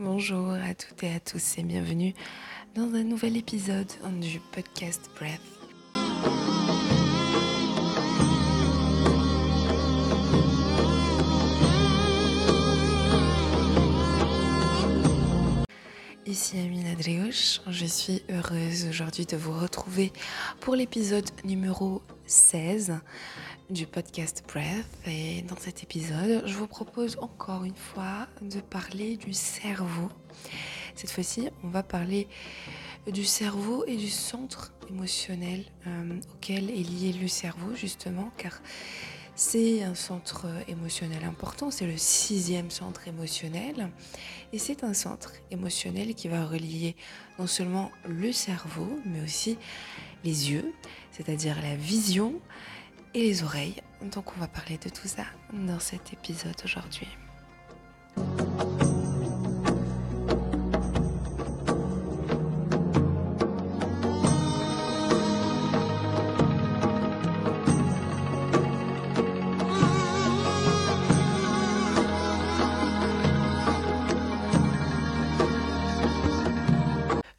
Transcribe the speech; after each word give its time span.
Bonjour 0.00 0.50
à 0.52 0.74
toutes 0.74 1.02
et 1.02 1.12
à 1.12 1.18
tous 1.18 1.58
et 1.58 1.64
bienvenue 1.64 2.14
dans 2.76 2.94
un 2.94 3.02
nouvel 3.02 3.36
épisode 3.36 3.90
du 4.20 4.38
podcast 4.52 5.10
Breath. 5.18 5.40
Ici 16.26 16.58
Amine 16.60 16.86
Adriouche, 16.86 17.60
je 17.66 17.86
suis 17.86 18.22
heureuse 18.30 18.86
aujourd'hui 18.88 19.26
de 19.26 19.36
vous 19.36 19.58
retrouver 19.58 20.12
pour 20.60 20.76
l'épisode 20.76 21.28
numéro 21.44 22.02
16 22.28 23.00
du 23.70 23.86
podcast 23.86 24.44
Breath. 24.46 24.86
Et 25.06 25.42
dans 25.42 25.56
cet 25.56 25.82
épisode, 25.82 26.42
je 26.46 26.54
vous 26.54 26.66
propose 26.66 27.16
encore 27.20 27.64
une 27.64 27.74
fois 27.74 28.28
de 28.42 28.60
parler 28.60 29.16
du 29.16 29.32
cerveau. 29.32 30.10
Cette 30.94 31.10
fois-ci, 31.10 31.48
on 31.64 31.68
va 31.68 31.82
parler 31.82 32.28
du 33.06 33.24
cerveau 33.24 33.84
et 33.86 33.96
du 33.96 34.10
centre 34.10 34.72
émotionnel 34.90 35.64
euh, 35.86 36.20
auquel 36.34 36.70
est 36.70 36.88
lié 36.88 37.14
le 37.18 37.28
cerveau, 37.28 37.74
justement, 37.74 38.30
car 38.36 38.60
c'est 39.34 39.84
un 39.84 39.94
centre 39.94 40.46
émotionnel 40.66 41.22
important, 41.24 41.70
c'est 41.70 41.86
le 41.86 41.96
sixième 41.96 42.72
centre 42.72 43.06
émotionnel. 43.06 43.88
Et 44.52 44.58
c'est 44.58 44.82
un 44.82 44.94
centre 44.94 45.32
émotionnel 45.52 46.14
qui 46.16 46.26
va 46.26 46.44
relier 46.44 46.96
non 47.38 47.46
seulement 47.46 47.92
le 48.04 48.32
cerveau, 48.32 48.98
mais 49.06 49.22
aussi 49.22 49.56
les 50.24 50.50
yeux, 50.50 50.74
c'est-à-dire 51.18 51.60
la 51.60 51.74
vision, 51.74 52.40
et 53.14 53.22
les 53.22 53.42
oreilles. 53.42 53.82
Donc 54.02 54.36
on 54.36 54.40
va 54.40 54.48
parler 54.48 54.78
de 54.78 54.88
tout 54.88 55.08
ça 55.08 55.24
dans 55.52 55.80
cet 55.80 56.12
épisode 56.12 56.56
aujourd'hui. 56.64 57.08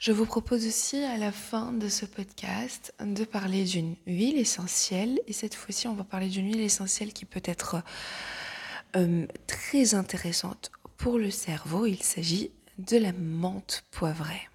Je 0.09 0.13
vous 0.15 0.25
propose 0.25 0.65
aussi 0.65 1.03
à 1.03 1.17
la 1.17 1.31
fin 1.31 1.71
de 1.71 1.88
ce 1.88 2.03
podcast 2.03 2.95
de 2.99 3.23
parler 3.25 3.63
d'une 3.63 3.95
huile 4.07 4.39
essentielle. 4.39 5.19
Et 5.27 5.33
cette 5.33 5.53
fois-ci, 5.53 5.88
on 5.88 5.93
va 5.93 6.03
parler 6.03 6.29
d'une 6.29 6.47
huile 6.47 6.61
essentielle 6.61 7.13
qui 7.13 7.25
peut 7.25 7.43
être 7.45 7.83
euh, 8.95 9.27
très 9.45 9.93
intéressante 9.93 10.71
pour 10.97 11.19
le 11.19 11.29
cerveau. 11.29 11.85
Il 11.85 12.01
s'agit 12.01 12.49
de 12.79 12.97
la 12.97 13.13
menthe 13.13 13.83
poivrée. 13.91 14.49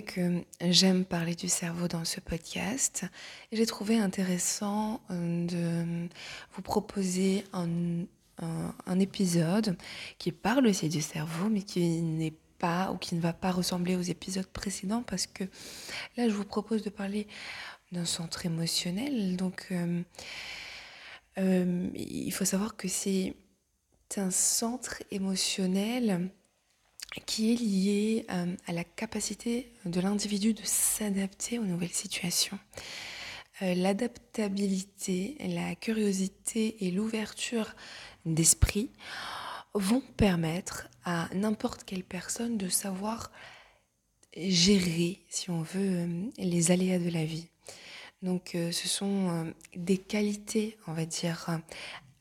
Que 0.00 0.42
j'aime 0.62 1.04
parler 1.04 1.34
du 1.34 1.48
cerveau 1.48 1.88
dans 1.88 2.04
ce 2.04 2.20
podcast 2.20 3.04
j'ai 3.52 3.66
trouvé 3.66 3.98
intéressant 3.98 5.02
euh, 5.10 5.46
de 5.46 6.08
vous 6.54 6.62
proposer 6.62 7.44
un, 7.52 8.06
épisode 8.98 9.76
qui 10.18 10.32
parle 10.32 10.66
aussi 10.66 10.88
du 10.88 11.02
cerveau 11.02 11.48
mais 11.50 11.62
qui 11.62 12.00
n'est 12.00 12.34
pas 12.58 12.90
ou 12.92 12.96
qui 12.96 13.14
ne 13.14 13.20
va 13.20 13.32
pas 13.32 13.50
ressembler 13.50 13.94
aux 13.96 14.02
épisodes 14.02 14.46
précédents 14.46 15.02
parce 15.02 15.26
que 15.26 15.44
là 16.16 16.28
je 16.28 16.34
vous 16.34 16.44
propose 16.44 16.82
de 16.82 16.90
parler 16.90 17.26
d'un 17.92 18.04
centre 18.04 18.46
émotionnel. 18.46 19.36
Donc 19.36 19.68
euh, 19.70 20.02
euh, 21.38 21.88
il 21.94 22.32
faut 22.32 22.44
savoir 22.44 22.76
que 22.76 22.88
c'est 22.88 23.34
un 24.16 24.30
centre 24.30 25.02
émotionnel 25.10 26.30
qui 27.20 27.52
est 27.52 27.56
lié 27.56 28.26
euh, 28.30 28.54
à 28.66 28.72
la 28.72 28.84
capacité 28.84 29.72
de 29.84 30.00
l'individu 30.00 30.54
de 30.54 30.62
s'adapter 30.64 31.58
aux 31.58 31.64
nouvelles 31.64 31.92
situations. 31.92 32.58
Euh, 33.60 33.74
l'adaptabilité, 33.74 35.36
la 35.40 35.74
curiosité 35.74 36.86
et 36.86 36.90
l'ouverture 36.90 37.74
d'esprit 38.24 38.90
vont 39.74 40.02
permettre 40.16 40.88
à 41.04 41.28
n'importe 41.34 41.84
quelle 41.84 42.04
personne 42.04 42.56
de 42.56 42.68
savoir 42.68 43.30
gérer, 44.36 45.20
si 45.28 45.50
on 45.50 45.62
veut, 45.62 45.98
euh, 45.98 46.30
les 46.38 46.70
aléas 46.70 46.98
de 46.98 47.10
la 47.10 47.24
vie. 47.24 47.48
Donc 48.22 48.52
ce 48.54 48.86
sont 48.86 49.52
des 49.74 49.98
qualités, 49.98 50.78
on 50.86 50.92
va 50.92 51.06
dire, 51.06 51.58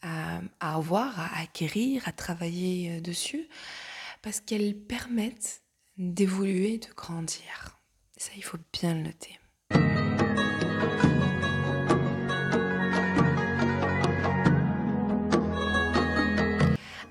à 0.02 0.42
avoir, 0.60 1.20
à 1.20 1.42
acquérir, 1.42 2.08
à 2.08 2.12
travailler 2.12 3.00
dessus 3.02 3.48
parce 4.22 4.40
qu'elles 4.40 4.76
permettent 4.76 5.64
d'évoluer, 5.98 6.78
de 6.78 6.94
grandir. 6.96 7.80
Ça, 8.18 8.32
il 8.36 8.44
faut 8.44 8.58
bien 8.72 8.94
le 8.94 9.02
noter. 9.02 9.40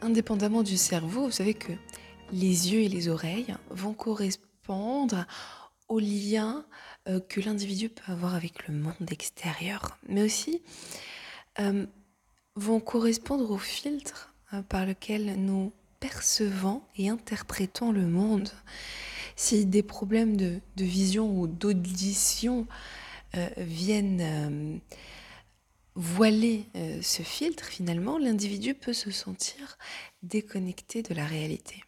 Indépendamment 0.02 0.62
du 0.62 0.76
cerveau, 0.76 1.26
vous 1.26 1.30
savez 1.30 1.54
que 1.54 1.72
les 2.32 2.72
yeux 2.72 2.80
et 2.80 2.88
les 2.88 3.08
oreilles 3.08 3.54
vont 3.70 3.94
correspondre 3.94 5.26
au 5.88 5.98
lien 5.98 6.64
euh, 7.08 7.20
que 7.20 7.40
l'individu 7.40 7.88
peut 7.88 8.12
avoir 8.12 8.34
avec 8.34 8.66
le 8.68 8.74
monde 8.74 9.10
extérieur, 9.10 9.98
mais 10.08 10.22
aussi 10.22 10.62
euh, 11.58 11.86
vont 12.54 12.80
correspondre 12.80 13.50
au 13.50 13.58
filtre 13.58 14.34
euh, 14.52 14.62
par 14.62 14.86
lequel 14.86 15.34
nous 15.36 15.72
percevant 16.00 16.88
et 16.96 17.08
interprétant 17.08 17.92
le 17.92 18.06
monde. 18.06 18.48
Si 19.36 19.66
des 19.66 19.82
problèmes 19.82 20.36
de, 20.36 20.60
vision 20.76 21.38
ou 21.38 21.46
d'audition 21.46 22.66
euh, 23.36 23.48
viennent 23.58 24.20
euh, 24.20 24.78
voiler 25.94 26.64
euh, 26.76 27.00
ce 27.02 27.22
filtre, 27.22 27.64
finalement, 27.64 28.18
l'individu 28.18 28.74
peut 28.74 28.92
se 28.92 29.10
sentir 29.10 29.78
déconnecté 30.22 31.02
de 31.02 31.14
la 31.14 31.26
réalité. 31.26 31.84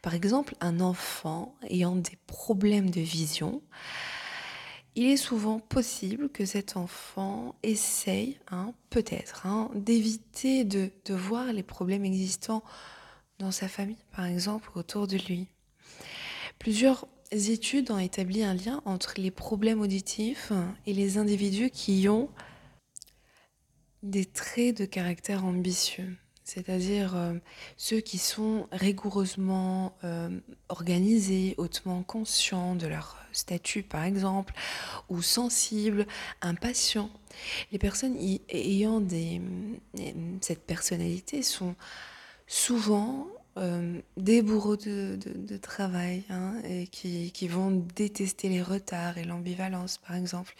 par 0.00 0.14
exemple, 0.14 0.54
un 0.60 0.80
enfant 0.80 1.54
ayant 1.68 1.94
des 1.94 2.16
problèmes 2.26 2.88
de 2.88 3.02
vision 3.02 3.60
il 4.96 5.06
est 5.06 5.16
souvent 5.16 5.58
possible 5.58 6.28
que 6.28 6.44
cet 6.44 6.76
enfant 6.76 7.54
essaye, 7.62 8.38
hein, 8.50 8.72
peut-être, 8.90 9.46
hein, 9.46 9.70
d'éviter 9.74 10.64
de, 10.64 10.90
voir 11.08 11.52
les 11.52 11.62
problèmes 11.62 12.04
existants 12.04 12.62
dans 13.38 13.50
sa 13.50 13.68
famille, 13.68 14.04
par 14.14 14.26
exemple, 14.26 14.70
autour 14.76 15.06
de 15.06 15.16
lui. 15.16 15.48
Plusieurs 16.58 17.06
études 17.32 17.90
ont 17.90 17.98
établi 17.98 18.44
un 18.44 18.54
lien 18.54 18.80
entre 18.84 19.14
les 19.16 19.30
problèmes 19.30 19.80
auditifs 19.80 20.52
et 20.86 20.92
les 20.92 21.18
individus 21.18 21.70
qui 21.70 22.08
ont 22.08 22.30
des 24.02 24.24
traits 24.24 24.76
de 24.76 24.84
caractère 24.84 25.44
ambitieux 25.44 26.16
c'est-à-dire 26.44 27.16
euh, 27.16 27.34
ceux 27.76 28.00
qui 28.00 28.18
sont 28.18 28.68
rigoureusement 28.70 29.96
euh, 30.04 30.28
organisés, 30.68 31.54
hautement 31.56 32.02
conscients 32.02 32.74
de 32.76 32.86
leur 32.86 33.23
statut 33.34 33.82
par 33.82 34.04
exemple, 34.04 34.54
ou 35.08 35.22
sensibles, 35.22 36.06
impatients. 36.40 37.10
Les 37.72 37.78
personnes 37.78 38.16
ayant 38.48 39.02
cette 40.40 40.64
personnalité 40.66 41.42
sont 41.42 41.74
souvent 42.46 43.26
euh, 43.56 44.00
des 44.16 44.42
bourreaux 44.42 44.76
de, 44.76 45.56
travail 45.58 46.24
hein, 46.28 46.54
et 46.64 46.88
qui, 46.88 47.48
vont 47.48 47.70
détester 47.94 48.48
les 48.48 48.60
retards 48.60 49.16
et 49.16 49.22
l'ambivalence 49.22 49.98
par 49.98 50.16
exemple. 50.16 50.54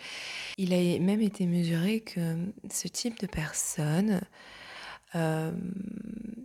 Il 0.58 0.72
a 0.72 0.98
même 1.00 1.20
été 1.20 1.46
mesuré 1.46 2.00
que 2.00 2.36
ce 2.70 2.86
type 2.86 3.18
de 3.18 3.26
personnes 3.26 4.20
euh, 5.16 5.50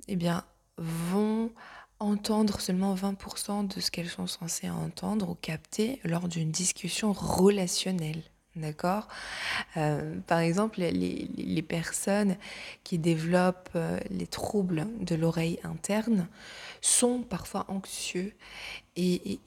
eh 0.07 0.17
vont 0.77 1.51
entendre 1.99 2.59
seulement 2.61 2.95
20% 2.95 3.73
de 3.75 3.79
ce 3.79 3.91
qu'elles 3.91 4.09
sont 4.09 4.27
censées 4.27 4.69
entendre 4.69 5.29
ou 5.29 5.35
capter 5.35 5.99
lors 6.03 6.27
d'une 6.27 6.51
discussion 6.51 7.13
relationnelle. 7.13 8.23
D'accord? 8.55 9.07
Euh, 9.77 10.15
Par 10.27 10.39
exemple, 10.39 10.81
les, 10.81 11.61
personnes 11.61 12.35
qui 12.83 12.97
développent 12.97 13.69
euh, 13.75 13.99
les 14.09 14.27
troubles 14.27 14.87
de 14.99 15.15
l'oreille 15.15 15.59
interne 15.63 16.27
sont 16.81 17.21
parfois 17.21 17.65
anxieux 17.67 18.33
et, 18.95 19.39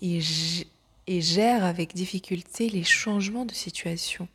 gèrent 1.09 1.65
avec 1.65 1.95
difficulté 1.95 2.69
les 2.69 2.85
changements 2.85 3.45
de 3.45 3.53
situation. 3.53 4.29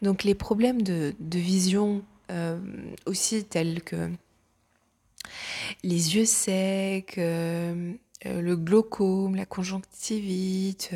Donc 0.00 0.22
les 0.22 0.34
problèmes 0.34 0.82
de, 0.82 1.14
de 1.18 1.38
vision 1.38 2.04
euh, 2.30 2.58
aussi 3.06 3.44
tels 3.44 3.82
que 3.82 4.10
les 5.82 6.16
yeux 6.16 6.24
secs, 6.24 7.18
euh, 7.18 7.92
euh, 8.26 8.40
le 8.40 8.56
glaucome, 8.56 9.36
la 9.36 9.46
conjonctivite, 9.46 10.90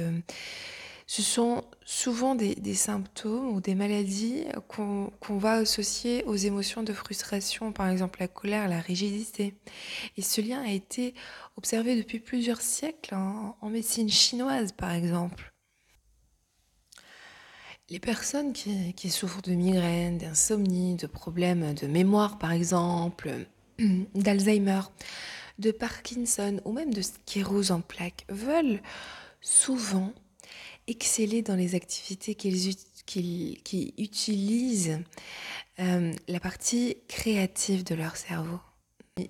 Ce 1.07 1.23
sont 1.23 1.65
souvent 1.85 2.35
des, 2.35 2.75
symptômes 2.75 3.55
ou 3.55 3.61
des 3.61 3.75
maladies 3.75 4.45
qu'on 4.69 5.39
va 5.39 5.55
associer 5.55 6.25
aux 6.25 6.37
émotions 6.37 6.83
de 6.83 6.93
frustration, 6.93 7.71
par 7.73 7.89
exemple 7.89 8.21
la 8.21 8.29
colère, 8.29 8.69
la 8.69 8.81
rigidité. 8.81 9.55
Et 10.17 10.23
ce 10.23 10.41
lien 10.41 10.63
a 10.63 10.71
été 10.71 11.15
observé 11.57 11.97
depuis 11.97 12.19
plusieurs 12.19 12.63
siècles 12.63 13.15
en, 13.15 13.69
médecine 13.69 14.09
chinoise, 14.09 14.73
par 14.73 14.93
exemple. 14.93 15.53
Les 17.91 18.01
personnes 18.01 18.55
qui, 18.55 18.95
qui 18.95 19.11
souffrent 19.11 19.43
de 19.43 19.53
migraines, 19.53 20.17
d'insomnie, 20.17 20.95
de 20.97 21.07
problèmes 21.07 21.75
de 21.75 21.87
mémoire, 21.87 22.39
par 22.39 22.53
exemple, 22.53 23.47
d'Alzheimer, 24.15 24.81
de 25.59 25.71
Parkinson 25.71 26.61
ou 26.65 26.73
même 26.73 26.93
de 26.93 27.03
sclérose 27.03 27.71
en 27.71 27.81
plaques 27.81 28.25
veulent 28.29 28.81
souvent 29.41 30.13
exceller 30.87 31.43
dans 31.43 31.57
les 31.57 31.75
activités 31.75 32.35
qu'ils 32.35 32.75
qui 33.05 33.95
utilisent 33.99 35.01
euh, 35.81 36.13
la 36.29 36.41
partie 36.41 36.97
créative 37.09 37.85
de 37.85 37.95
leur 37.95 38.17
cerveau. 38.17 38.61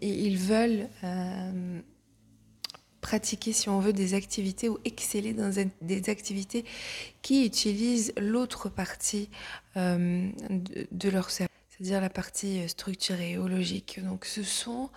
Ils 0.00 0.36
veulent 0.36 0.88
euh, 1.02 1.80
pratiquer, 3.00 3.52
si 3.52 3.68
on 3.68 3.80
veut, 3.80 3.92
des 3.92 4.14
activités 4.14 4.68
ou 4.68 4.78
exceller 4.84 5.34
dans 5.34 5.52
des 5.80 6.10
activités 6.10 6.64
qui 7.22 7.44
utilisent 7.44 8.12
l'autre 8.16 8.68
partie 8.68 9.28
euh, 9.76 10.28
de, 10.90 11.08
leur 11.08 11.30
cerveau, 11.30 11.52
c'est-à-dire 11.72 12.00
la 12.00 12.10
partie 12.10 12.68
structurée 12.68 13.38
ou 13.38 13.48
logique. 13.48 14.00
Donc 14.02 14.24
ce 14.24 14.42
sont 14.42 14.90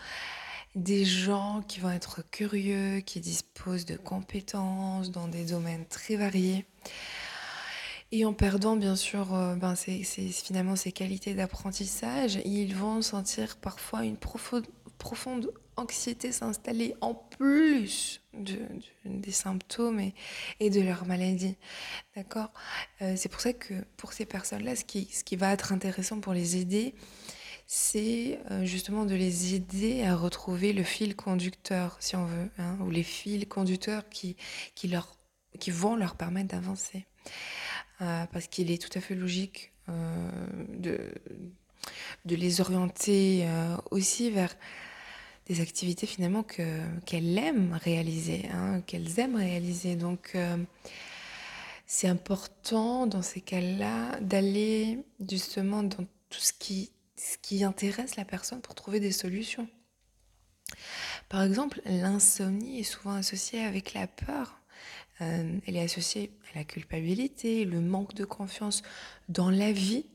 des 0.75 1.05
gens 1.05 1.63
qui 1.67 1.79
vont 1.79 1.91
être 1.91 2.21
curieux, 2.31 2.99
qui 2.99 3.21
disposent 3.21 3.85
de 3.85 3.95
compétences 3.95 5.09
dans 5.09 5.27
des 5.27 5.45
domaines 5.45 5.85
très 5.85 6.17
variés. 6.17 6.65
Et 8.11 8.25
en 8.25 8.33
perdant 8.33 8.75
bien 8.75 8.95
sûr 8.95 9.33
euh, 9.33 9.55
ben 9.55 9.75
finalement 9.75 10.75
ces 10.75 10.91
qualités 10.91 11.33
d'apprentissage, 11.33 12.39
ils 12.45 12.75
vont 12.75 13.01
sentir 13.01 13.57
parfois 13.57 14.05
une 14.05 14.17
profonde, 14.17 14.65
profonde 14.97 15.51
anxiété 15.77 16.31
s'installer 16.31 16.95
en 17.01 17.13
plus 17.13 18.21
des 18.33 19.31
symptômes 19.31 20.11
et, 20.59 20.69
de 20.69 20.81
leur 20.81 21.05
maladie. 21.05 21.57
D'accord? 22.15 22.51
Euh, 23.01 23.13
C'est 23.17 23.29
pour 23.29 23.41
ça 23.41 23.53
que 23.53 23.73
pour 23.97 24.13
ces 24.13 24.25
personnes-là, 24.25 24.75
ce 24.75 24.85
qui, 24.85 25.05
ce 25.11 25.23
qui 25.23 25.35
va 25.35 25.51
être 25.51 25.71
intéressant 25.71 26.19
pour 26.19 26.33
les 26.33 26.57
aider, 26.57 26.95
c'est 27.67 28.39
euh, 28.51 28.65
justement 28.65 29.05
de 29.05 29.15
les 29.15 29.55
aider 29.55 30.03
à 30.03 30.15
retrouver 30.15 30.73
le 30.73 30.83
fil 30.83 31.15
conducteur, 31.15 31.97
si 31.99 32.15
on 32.15 32.25
veut, 32.25 32.49
hein, 32.57 32.77
ou 32.81 32.89
les 32.89 33.03
fils 33.03 33.45
conducteurs 33.47 34.07
qui, 34.09 34.35
qui, 34.75 34.87
leur, 34.87 35.17
qui 35.59 35.71
vont 35.71 35.95
leur 35.95 36.15
permettre 36.15 36.49
d'avancer. 36.49 37.05
Euh, 38.01 38.25
parce 38.31 38.47
qu'il 38.47 38.71
est 38.71 38.81
tout 38.81 38.95
à 38.97 39.01
fait 39.01 39.15
logique 39.15 39.71
de, 39.87 41.11
de 42.25 42.35
les 42.35 42.61
orienter 42.61 43.47
aussi 43.91 44.31
vers 44.31 44.55
des 45.47 45.61
activités 45.61 46.07
finalement 46.07 46.43
que, 46.43 46.81
qu'elles 47.05 47.37
aiment 47.37 47.79
réaliser, 47.81 48.49
hein, 48.51 48.81
qu'elles 48.87 49.19
aiment 49.19 49.35
réaliser. 49.35 49.95
Donc, 49.95 50.35
c'est 51.85 52.07
important 52.07 53.05
dans 53.05 53.21
ces 53.21 53.41
cas-là 53.41 54.19
d'aller 54.21 54.99
justement 55.29 55.83
dans 55.83 56.05
tout 56.29 56.39
ce 56.39 56.53
qui 56.53 56.91
ce 57.15 57.37
qui 57.41 57.63
intéresse 57.63 58.15
la 58.15 58.25
personne 58.25 58.61
pour 58.61 58.75
trouver 58.75 58.99
des 58.99 59.11
solutions. 59.11 59.67
Par 61.29 61.43
exemple, 61.43 61.81
l'insomnie 61.85 62.79
est 62.79 62.83
souvent 62.83 63.13
associée 63.13 63.63
avec 63.63 63.93
la 63.93 64.07
peur. 64.07 64.59
Euh, 65.21 65.59
elle 65.65 65.77
est 65.77 65.83
associée 65.83 66.31
à 66.53 66.59
la 66.59 66.63
culpabilité, 66.63 67.65
le 67.65 67.79
manque 67.79 68.13
de 68.13 68.25
confiance 68.25 68.81
dans 69.29 69.49
la 69.49 69.71
vie. 69.71 70.05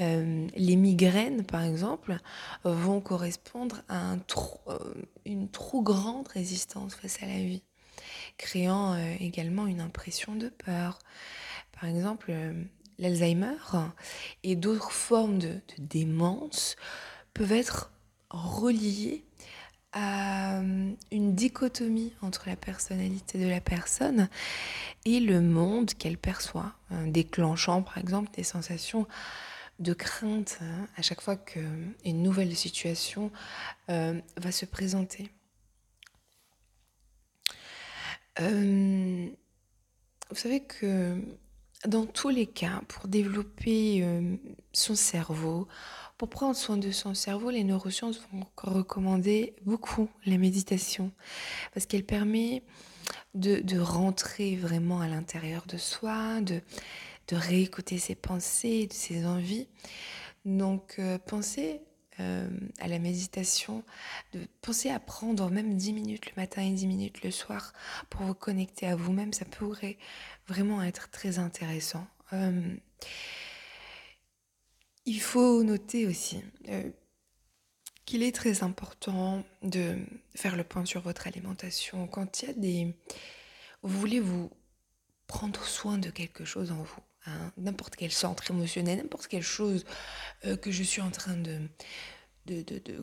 Euh, 0.00 0.46
les 0.54 0.76
migraines, 0.76 1.44
par 1.44 1.62
exemple, 1.62 2.18
vont 2.64 3.00
correspondre 3.00 3.82
à 3.88 4.14
euh, 4.14 4.78
une 5.24 5.48
trop 5.48 5.82
grande 5.82 6.28
résistance 6.28 6.94
face 6.94 7.22
à 7.22 7.26
la 7.26 7.38
vie, 7.38 7.62
créant 8.36 8.96
également 9.20 9.66
une 9.66 9.80
impression 9.80 10.34
de 10.34 10.48
peur. 10.48 10.98
Par 11.72 11.88
exemple, 11.88 12.34
l'Alzheimer 12.98 13.56
et 14.42 14.56
d'autres 14.56 14.90
formes 14.90 15.38
de, 15.38 15.60
démence 15.78 16.76
peuvent 17.34 17.52
être 17.52 17.92
reliées 18.30 19.24
à 19.92 20.58
euh, 20.58 20.92
une 21.10 21.34
dichotomie 21.34 22.12
entre 22.22 22.48
la 22.48 22.56
personnalité 22.56 23.38
de 23.38 23.48
la 23.48 23.60
personne 23.60 24.28
et 25.04 25.20
le 25.20 25.40
monde 25.40 25.94
qu'elle 25.94 26.18
perçoit, 26.18 26.74
hein, 26.90 27.06
déclenchant 27.06 27.82
par 27.82 27.98
exemple 27.98 28.30
des 28.34 28.42
sensations 28.42 29.06
de 29.78 29.94
crainte 29.94 30.58
hein, 30.60 30.86
à 30.96 31.02
chaque 31.02 31.20
fois 31.20 31.36
qu'une 31.36 31.94
nouvelle 32.04 32.54
situation 32.54 33.30
euh, 33.90 34.20
va 34.36 34.52
se 34.52 34.66
présenter. 34.66 35.30
Euh, 38.40 39.28
vous 40.30 40.36
savez 40.36 40.60
que 40.60 41.20
dans 41.86 42.06
tous 42.06 42.28
les 42.28 42.46
cas, 42.46 42.82
pour 42.88 43.08
développer 43.08 44.04
son 44.72 44.96
cerveau, 44.96 45.68
pour 46.18 46.28
prendre 46.28 46.56
soin 46.56 46.76
de 46.76 46.90
son 46.90 47.14
cerveau, 47.14 47.50
les 47.50 47.64
neurosciences 47.64 48.20
vont 48.32 48.44
recommander 48.56 49.54
beaucoup 49.64 50.10
la 50.26 50.36
méditation 50.36 51.12
parce 51.72 51.86
qu'elle 51.86 52.04
permet 52.04 52.64
de, 53.34 53.78
rentrer 53.78 54.56
vraiment 54.56 55.00
à 55.00 55.08
l'intérieur 55.08 55.64
de 55.66 55.78
soi, 55.78 56.40
de, 56.40 56.60
réécouter 57.30 57.98
ses 57.98 58.16
pensées, 58.16 58.88
ses 58.90 59.26
envies. 59.26 59.68
Donc, 60.44 60.96
euh, 60.98 61.18
pensez 61.18 61.82
euh, 62.20 62.48
à 62.80 62.88
la 62.88 62.98
méditation, 62.98 63.84
de 64.32 64.40
penser 64.60 64.90
à 64.90 64.98
prendre 64.98 65.48
même 65.50 65.76
10 65.76 65.92
minutes 65.92 66.26
le 66.34 66.40
matin 66.40 66.62
et 66.62 66.70
10 66.70 66.86
minutes 66.88 67.22
le 67.22 67.30
soir 67.30 67.72
pour 68.10 68.22
vous 68.22 68.34
connecter 68.34 68.88
à 68.88 68.96
vous-même, 68.96 69.32
ça 69.32 69.44
pourrait 69.44 69.98
vraiment 70.48 70.82
être 70.82 71.10
très 71.10 71.38
intéressant. 71.38 72.06
Euh, 72.32 72.74
il 75.08 75.20
faut 75.20 75.62
noter 75.62 76.06
aussi 76.06 76.42
euh, 76.68 76.90
qu'il 78.04 78.22
est 78.22 78.34
très 78.34 78.62
important 78.62 79.42
de 79.62 79.96
faire 80.34 80.54
le 80.54 80.64
point 80.64 80.84
sur 80.84 81.00
votre 81.00 81.26
alimentation. 81.26 82.06
Quand 82.06 82.42
il 82.42 82.46
y 82.46 82.50
a 82.50 82.54
des... 82.54 82.96
Vous 83.82 83.98
voulez 83.98 84.20
vous 84.20 84.50
prendre 85.26 85.64
soin 85.64 85.98
de 85.98 86.10
quelque 86.10 86.44
chose 86.44 86.72
en 86.72 86.82
vous, 86.82 87.02
hein, 87.26 87.52
n'importe 87.56 87.96
quel 87.96 88.12
centre 88.12 88.50
émotionnel, 88.50 88.98
n'importe 88.98 89.28
quelle 89.28 89.42
chose 89.42 89.84
euh, 90.44 90.56
que 90.56 90.70
je 90.70 90.82
suis 90.82 91.00
en 91.00 91.10
train 91.10 91.36
de, 91.36 91.60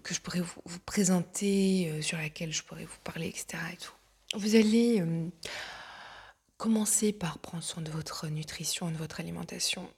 que 0.03 0.13
je 0.13 0.21
pourrais 0.21 0.41
vous, 0.41 0.79
présenter, 0.85 2.01
sur 2.01 2.17
laquelle 2.17 2.51
je 2.51 2.63
pourrais 2.63 2.85
vous 2.85 3.00
parler, 3.03 3.27
etc. 3.27 3.57
Vous 4.35 4.55
allez 4.55 5.03
Commencez 6.57 7.12
par 7.12 7.39
prendre 7.39 7.63
soin 7.63 7.83
de 7.83 7.91
votre 7.91 8.27
nutrition, 8.27 8.89
de 8.89 8.95
votre 8.95 9.19
alimentation. 9.19 9.89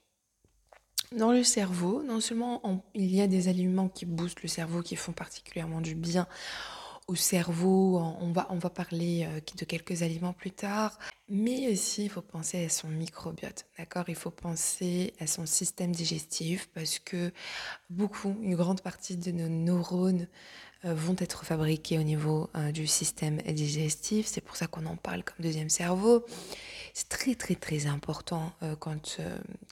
Dans 1.16 1.32
le 1.32 1.44
cerveau, 1.44 2.04
non 2.04 2.20
seulement 2.20 2.84
il 2.94 3.16
y 3.16 3.22
a 3.22 3.28
des 3.28 3.48
aliments 3.48 3.88
qui 3.88 4.06
boostent 4.06 4.44
le 4.44 4.50
cerveau, 4.50 4.82
qui 4.82 4.96
font 4.96 5.14
particulièrement 5.14 5.82
du 5.82 5.96
bien 5.96 6.28
au 7.08 7.16
cerveau, 7.16 8.00
on 8.20 8.34
va, 8.34 8.48
on 8.50 8.58
va 8.58 8.70
parler 8.70 9.26
euh, 9.26 9.40
de 9.58 9.64
quelques 9.64 10.04
aliments 10.04 10.34
plus 10.34 10.52
tard, 10.52 11.00
mais 11.30 11.72
aussi 11.72 12.04
il 12.04 12.10
faut 12.10 12.22
penser 12.22 12.66
à 12.66 12.70
son 12.70 12.90
microbiote, 12.90 13.66
d'accord? 13.78 14.04
Il 14.10 14.16
faut 14.16 14.30
penser 14.30 15.14
à 15.22 15.26
son 15.26 15.46
système 15.46 15.94
digestif 15.94 16.70
parce 16.74 17.00
que 17.00 17.32
beaucoup, 17.90 18.36
une 18.42 18.56
grande 18.56 18.82
partie 18.82 19.16
de 19.16 19.32
nos 19.32 19.48
neurones 19.48 20.28
vont 20.84 21.16
être 21.20 21.46
fabriqués 21.46 21.98
au 22.00 22.04
niveau 22.04 22.50
euh, 22.56 22.72
du 22.72 22.88
système 22.88 23.38
digestif. 23.38 24.28
C'est 24.28 24.42
pour 24.42 24.56
ça 24.56 24.68
qu'on 24.68 24.86
en 24.86 24.96
parle 24.96 25.24
comme 25.24 25.38
deuxième 25.40 25.70
cerveau. 25.70 26.26
C'est 26.94 27.10
très 27.10 27.36
très 27.36 27.56
très 27.56 27.88
important 27.88 28.52
euh, 28.64 28.76
quand, 28.76 29.20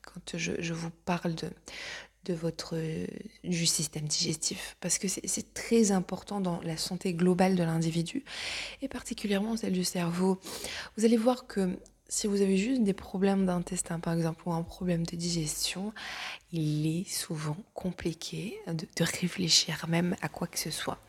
quand 0.03 0.37
je, 0.37 0.53
je, 0.59 0.73
vous 0.73 0.91
parle 1.05 1.35
de, 1.35 1.49
de 2.25 2.33
votre, 2.33 2.77
du 3.43 3.65
système 3.65 4.07
digestif 4.07 4.77
parce 4.81 4.97
que 4.97 5.07
c'est 5.07 5.53
très 5.53 5.91
important 5.91 6.39
dans 6.41 6.59
la 6.61 6.77
santé 6.77 7.13
globale 7.13 7.55
de 7.55 7.63
l'individu 7.63 8.23
et 8.81 8.87
particulièrement 8.87 9.57
celle 9.57 9.73
du 9.73 9.83
cerveau. 9.83 10.39
Vous 10.97 11.05
allez 11.05 11.17
voir 11.17 11.47
que 11.47 11.77
si 12.07 12.27
vous 12.27 12.41
avez 12.41 12.57
juste 12.57 12.83
des 12.83 12.93
problèmes 12.93 13.45
d'intestin, 13.45 13.99
par 13.99 14.13
exemple, 14.13 14.43
ou 14.45 14.53
un 14.53 14.61
problème 14.61 15.05
de 15.05 15.15
digestion, 15.15 15.91
il 16.51 16.85
est 16.85 17.09
souvent 17.09 17.57
compliqué 17.73 18.57
de, 18.67 18.85
réfléchir 19.03 19.85
même 19.87 20.15
à 20.21 20.29
quoi 20.29 20.47
que 20.47 20.59
ce 20.59 20.69
soit. 20.69 20.99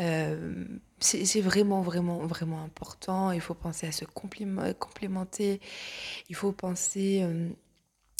Euh, 0.00 0.64
c'est 1.00 1.40
vraiment, 1.40 1.80
vraiment, 1.80 2.18
vraiment 2.26 2.62
important. 2.62 3.32
Il 3.32 3.40
faut 3.40 3.54
penser 3.54 3.86
à 3.86 3.92
se 3.92 4.04
complémenter. 4.04 5.60
Il 6.28 6.36
faut 6.36 6.52
penser 6.52 7.20
euh, 7.22 7.48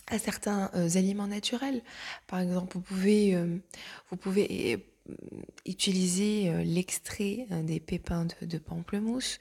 à 0.09 0.19
certains 0.19 0.71
euh, 0.75 0.89
aliments 0.97 1.29
naturels. 1.29 1.83
Par 2.27 2.41
exemple, 2.41 2.75
vous 2.75 2.81
pouvez, 2.81 3.37
vous 4.11 4.17
pouvez 4.17 4.92
utiliser 5.67 6.49
euh, 6.49 6.63
l'extrait 6.63 7.47
euh, 7.51 7.63
des 7.63 7.81
pépins 7.81 8.27
de, 8.41 8.59
pamplemousse 8.59 9.39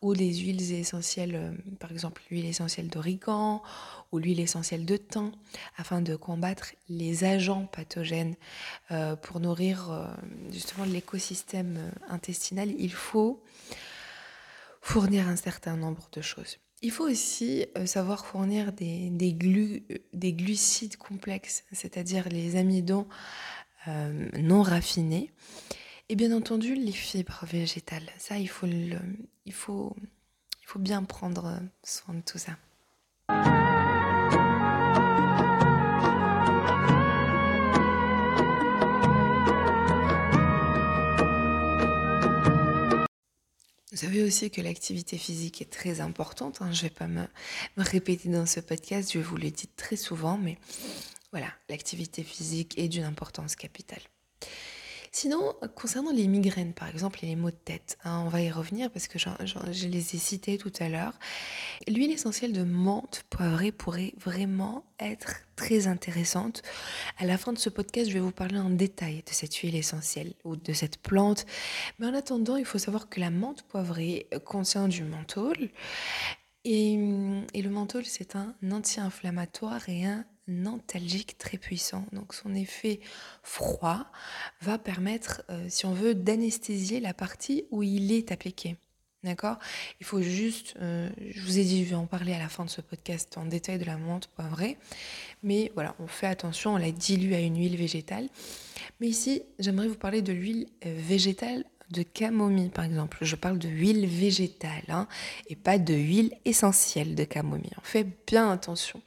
ou 0.00 0.14
des 0.14 0.34
huiles 0.34 0.72
essentielles, 0.72 1.34
euh, 1.34 1.52
par 1.78 1.92
exemple 1.92 2.22
l'huile 2.30 2.46
essentielle 2.46 2.88
d'origan 2.88 3.62
ou 4.10 4.18
l'huile 4.18 4.40
essentielle 4.40 4.84
de 4.84 4.96
thym, 4.96 5.32
afin 5.76 6.00
de 6.00 6.16
combattre 6.16 6.72
les 6.88 7.24
agents 7.24 7.66
pathogènes 7.66 8.36
pour 9.22 9.40
nourrir 9.40 10.14
justement 10.50 10.84
l'écosystème 10.84 11.90
intestinal. 12.10 12.74
Il 12.78 12.92
faut 12.92 13.42
fournir 14.82 15.28
un 15.28 15.36
certain 15.36 15.78
nombre 15.78 16.10
de 16.12 16.20
choses. 16.20 16.58
Il 16.82 16.90
faut 16.90 17.08
aussi 17.08 17.64
savoir 17.86 18.26
fournir 18.26 18.74
des, 18.74 19.08
des, 19.08 19.32
des 20.12 20.32
glucides 20.34 20.98
complexes, 20.98 21.64
c'est-à-dire 21.72 22.28
les 22.28 22.56
amidons 22.56 23.06
euh, 23.88 24.28
non 24.38 24.62
raffinés. 24.62 25.30
Et 26.08 26.16
bien 26.16 26.32
entendu, 26.32 26.74
les 26.74 26.92
fibres 26.92 27.44
végétales. 27.44 28.08
Ça, 28.18 28.38
il 28.38 28.48
faut, 28.48 28.66
il 28.66 29.52
faut, 29.52 29.96
il 30.60 30.66
faut 30.66 30.78
bien 30.78 31.02
prendre 31.02 31.60
soin 31.82 32.14
de 32.14 32.20
tout 32.20 32.38
ça. 32.38 32.56
Vous 43.92 43.98
savez 43.98 44.22
aussi 44.22 44.50
que 44.50 44.60
l'activité 44.60 45.18
physique 45.18 45.62
est 45.62 45.70
très 45.70 46.00
importante. 46.00 46.60
Hein. 46.60 46.70
Je 46.72 46.78
ne 46.78 46.88
vais 46.88 46.94
pas 46.94 47.06
me, 47.06 47.22
me, 47.76 47.84
répéter 47.84 48.28
dans 48.30 48.46
ce 48.46 48.58
podcast, 48.60 49.12
je 49.12 49.18
vous 49.18 49.36
le 49.36 49.50
dis 49.50 49.68
très 49.68 49.96
souvent, 49.96 50.38
mais 50.38 50.58
voilà, 51.32 51.48
l'activité 51.68 52.22
physique 52.22 52.78
est 52.78 52.88
d'une 52.88 53.04
importance 53.04 53.56
capitale. 53.56 54.02
Sinon, 55.14 55.54
concernant 55.74 56.10
les 56.10 56.26
migraines, 56.26 56.72
par 56.72 56.88
exemple, 56.88 57.18
et 57.22 57.26
les 57.26 57.36
maux 57.36 57.50
de 57.50 57.56
tête, 57.56 57.98
hein, 58.02 58.22
on 58.24 58.30
va 58.30 58.40
y 58.40 58.50
revenir 58.50 58.90
parce 58.90 59.08
que 59.08 59.18
je 59.18 59.86
les 59.86 59.98
ai 59.98 60.18
cités 60.18 60.56
tout 60.56 60.72
à 60.80 60.88
l'heure. 60.88 61.12
L'huile 61.86 62.12
essentielle 62.12 62.54
de 62.54 62.62
menthe 62.62 63.22
poivrée 63.28 63.72
pourrait 63.72 64.14
vraiment 64.16 64.86
être 64.98 65.34
très 65.54 65.86
intéressante. 65.86 66.62
À 67.18 67.26
la 67.26 67.36
fin 67.36 67.52
de 67.52 67.58
ce 67.58 67.68
podcast, 67.68 68.08
je 68.08 68.14
vais 68.14 68.20
vous 68.20 68.32
parler 68.32 68.58
en 68.58 68.70
détail 68.70 69.16
de 69.16 69.32
cette 69.32 69.54
huile 69.56 69.76
essentielle 69.76 70.32
ou 70.44 70.56
de 70.56 70.72
cette 70.72 70.96
plante. 70.96 71.44
Mais 71.98 72.06
en 72.06 72.14
attendant, 72.14 72.56
il 72.56 72.64
faut 72.64 72.78
savoir 72.78 73.10
que 73.10 73.20
la 73.20 73.28
menthe 73.28 73.64
poivrée 73.64 74.28
contient 74.46 74.88
du 74.88 75.04
menthol. 75.04 75.68
Et, 76.64 76.94
et 77.52 77.60
le 77.60 77.68
menthol, 77.68 78.06
c'est 78.06 78.34
un 78.34 78.54
anti-inflammatoire 78.70 79.86
et 79.90 80.06
un 80.06 80.24
antalgique 80.66 81.38
très 81.38 81.58
puissant. 81.58 82.04
Donc 82.12 82.34
son 82.34 82.54
effet 82.54 83.00
froid 83.42 84.06
va 84.60 84.78
permettre, 84.78 85.42
euh, 85.50 85.66
si 85.68 85.86
on 85.86 85.92
veut, 85.92 86.14
d'anesthésier 86.14 87.00
la 87.00 87.14
partie 87.14 87.64
où 87.70 87.82
il 87.82 88.12
est 88.12 88.32
appliqué. 88.32 88.76
D'accord? 89.24 89.58
Il 90.00 90.06
faut 90.06 90.20
juste, 90.20 90.74
euh, 90.80 91.08
je 91.30 91.40
vous 91.42 91.58
ai 91.58 91.62
dit, 91.62 91.84
je 91.84 91.90
vais 91.90 91.94
en 91.94 92.06
parler 92.06 92.32
à 92.32 92.40
la 92.40 92.48
fin 92.48 92.64
de 92.64 92.70
ce 92.70 92.80
podcast 92.80 93.38
en 93.38 93.44
détail 93.44 93.78
de 93.78 93.84
la 93.84 93.96
menthe 93.96 94.26
poivrée. 94.26 94.78
Mais 95.44 95.70
voilà, 95.74 95.94
on 96.00 96.08
fait 96.08 96.26
attention, 96.26 96.74
on 96.74 96.76
la 96.76 96.90
dilue 96.90 97.32
à 97.34 97.38
une 97.38 97.56
huile 97.56 97.76
végétale. 97.76 98.28
Mais 99.00 99.06
ici, 99.06 99.42
j'aimerais 99.60 99.86
vous 99.86 99.94
parler 99.94 100.22
de 100.22 100.32
l'huile 100.32 100.66
euh, 100.86 100.98
végétale 100.98 101.64
de 101.90 102.02
camomille, 102.02 102.70
par 102.70 102.84
exemple. 102.84 103.18
Je 103.20 103.36
parle 103.36 103.58
de 103.58 103.68
huile 103.68 104.06
végétale 104.06 104.82
hein, 104.88 105.06
et 105.46 105.54
pas 105.54 105.78
de 105.78 105.94
huile 105.94 106.34
essentielle 106.44 107.14
de 107.14 107.24
camomille. 107.24 107.70
On 107.78 107.84
fait 107.84 108.06
bien 108.26 108.50
attention. 108.50 109.00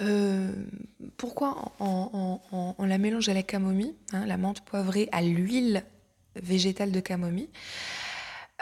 Euh, 0.00 0.52
pourquoi 1.16 1.72
on, 1.80 2.74
la 2.78 2.98
mélange 2.98 3.28
à 3.28 3.34
la 3.34 3.42
camomille, 3.42 3.94
hein, 4.12 4.26
la 4.26 4.36
menthe 4.36 4.60
poivrée, 4.60 5.08
à 5.12 5.22
l'huile 5.22 5.84
végétale 6.34 6.92
de 6.92 7.00
camomille 7.00 7.48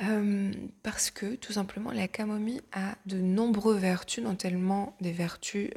euh, 0.02 0.52
Parce 0.82 1.10
que 1.10 1.34
tout 1.34 1.52
simplement 1.52 1.90
la 1.90 2.08
camomille 2.08 2.60
a 2.72 2.94
de 3.06 3.18
nombreuses 3.18 3.80
vertus, 3.80 4.22
notamment 4.22 4.96
des 5.00 5.12
vertus 5.12 5.70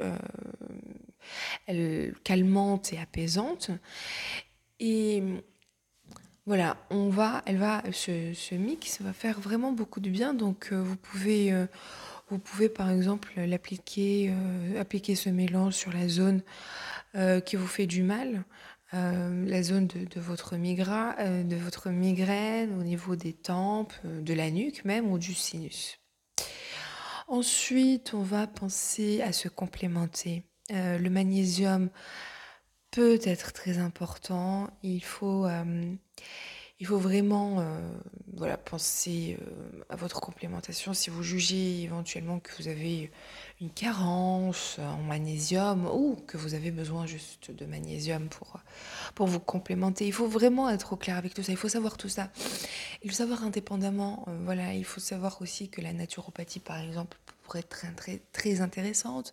euh, 1.68 2.12
calmantes 2.22 2.92
et 2.92 2.98
apaisantes. 2.98 3.70
Et 4.78 5.22
voilà, 6.46 6.76
on 6.90 7.08
va, 7.08 7.42
elle 7.46 7.58
va, 7.58 7.82
ce, 7.92 8.32
ce, 8.32 8.54
mix 8.54 9.02
va 9.02 9.12
faire 9.12 9.40
vraiment 9.40 9.72
beaucoup 9.72 9.98
de 10.00 10.08
bien. 10.08 10.34
Donc 10.34 10.72
vous 10.72 10.96
pouvez 10.96 11.52
vous 12.30 12.38
pouvez 12.38 12.68
par 12.68 12.90
exemple 12.90 13.32
l'appliquer, 13.36 14.30
euh, 14.30 14.80
appliquer 14.80 15.14
ce 15.14 15.28
mélange 15.30 15.74
sur 15.74 15.92
la 15.92 16.08
zone 16.08 16.42
euh, 17.14 17.40
qui 17.40 17.56
vous 17.56 17.66
fait 17.66 17.86
du 17.86 18.02
mal, 18.02 18.44
euh, 18.94 19.46
la 19.46 19.62
zone 19.62 19.86
de, 19.86 20.20
votre 20.20 20.56
migra, 20.56 21.14
de 21.18 21.56
votre 21.56 21.90
migraine, 21.90 22.78
au 22.78 22.82
niveau 22.82 23.16
des 23.16 23.32
tempes, 23.32 23.94
de 24.04 24.34
la 24.34 24.50
nuque 24.50 24.84
même 24.84 25.10
ou 25.10 25.18
du 25.18 25.34
sinus. 25.34 25.98
Ensuite, 27.26 28.14
on 28.14 28.22
va 28.22 28.46
penser 28.46 29.20
à 29.22 29.32
se 29.32 29.48
complémenter. 29.48 30.44
le 30.70 31.08
magnésium 31.08 31.90
peut 32.90 33.20
être 33.22 33.52
très 33.52 33.76
important. 33.78 34.70
Il 34.82 35.04
faut 35.04 35.46
il 36.80 36.86
faut 36.86 36.98
vraiment 36.98 37.58
euh, 37.58 37.80
voilà, 38.36 38.56
penser 38.56 39.36
euh, 39.40 39.82
à 39.88 39.96
votre 39.96 40.20
complémentation 40.20 40.94
si 40.94 41.10
vous 41.10 41.24
jugez 41.24 41.82
éventuellement 41.82 42.38
que 42.38 42.50
vous 42.58 42.68
avez 42.68 43.10
une 43.60 43.70
carence 43.70 44.78
en 44.78 45.02
magnésium 45.02 45.86
ou 45.86 46.16
que 46.26 46.36
vous 46.36 46.54
avez 46.54 46.70
besoin 46.70 47.06
juste 47.06 47.50
de 47.50 47.66
magnésium 47.66 48.28
pour, 48.28 49.26
vous 49.26 49.40
complémenter. 49.40 50.06
Il 50.06 50.12
faut 50.12 50.28
vraiment 50.28 50.70
être 50.70 50.92
au 50.92 50.96
clair 50.96 51.16
avec 51.16 51.34
tout 51.34 51.42
ça. 51.42 51.50
Il 51.50 51.58
faut 51.58 51.68
savoir 51.68 51.96
tout 51.96 52.08
ça. 52.08 52.30
Il 53.02 53.10
faut 53.10 53.16
savoir 53.16 53.42
indépendamment. 53.42 54.24
Euh, 54.28 54.38
voilà, 54.44 54.74
il 54.74 54.84
faut 54.84 55.00
savoir 55.00 55.42
aussi 55.42 55.68
que 55.68 55.80
la 55.80 55.92
naturopathie, 55.92 56.60
par 56.60 56.78
exemple, 56.78 57.18
être 57.56 57.84
très, 58.32 58.60
intéressante. 58.60 59.32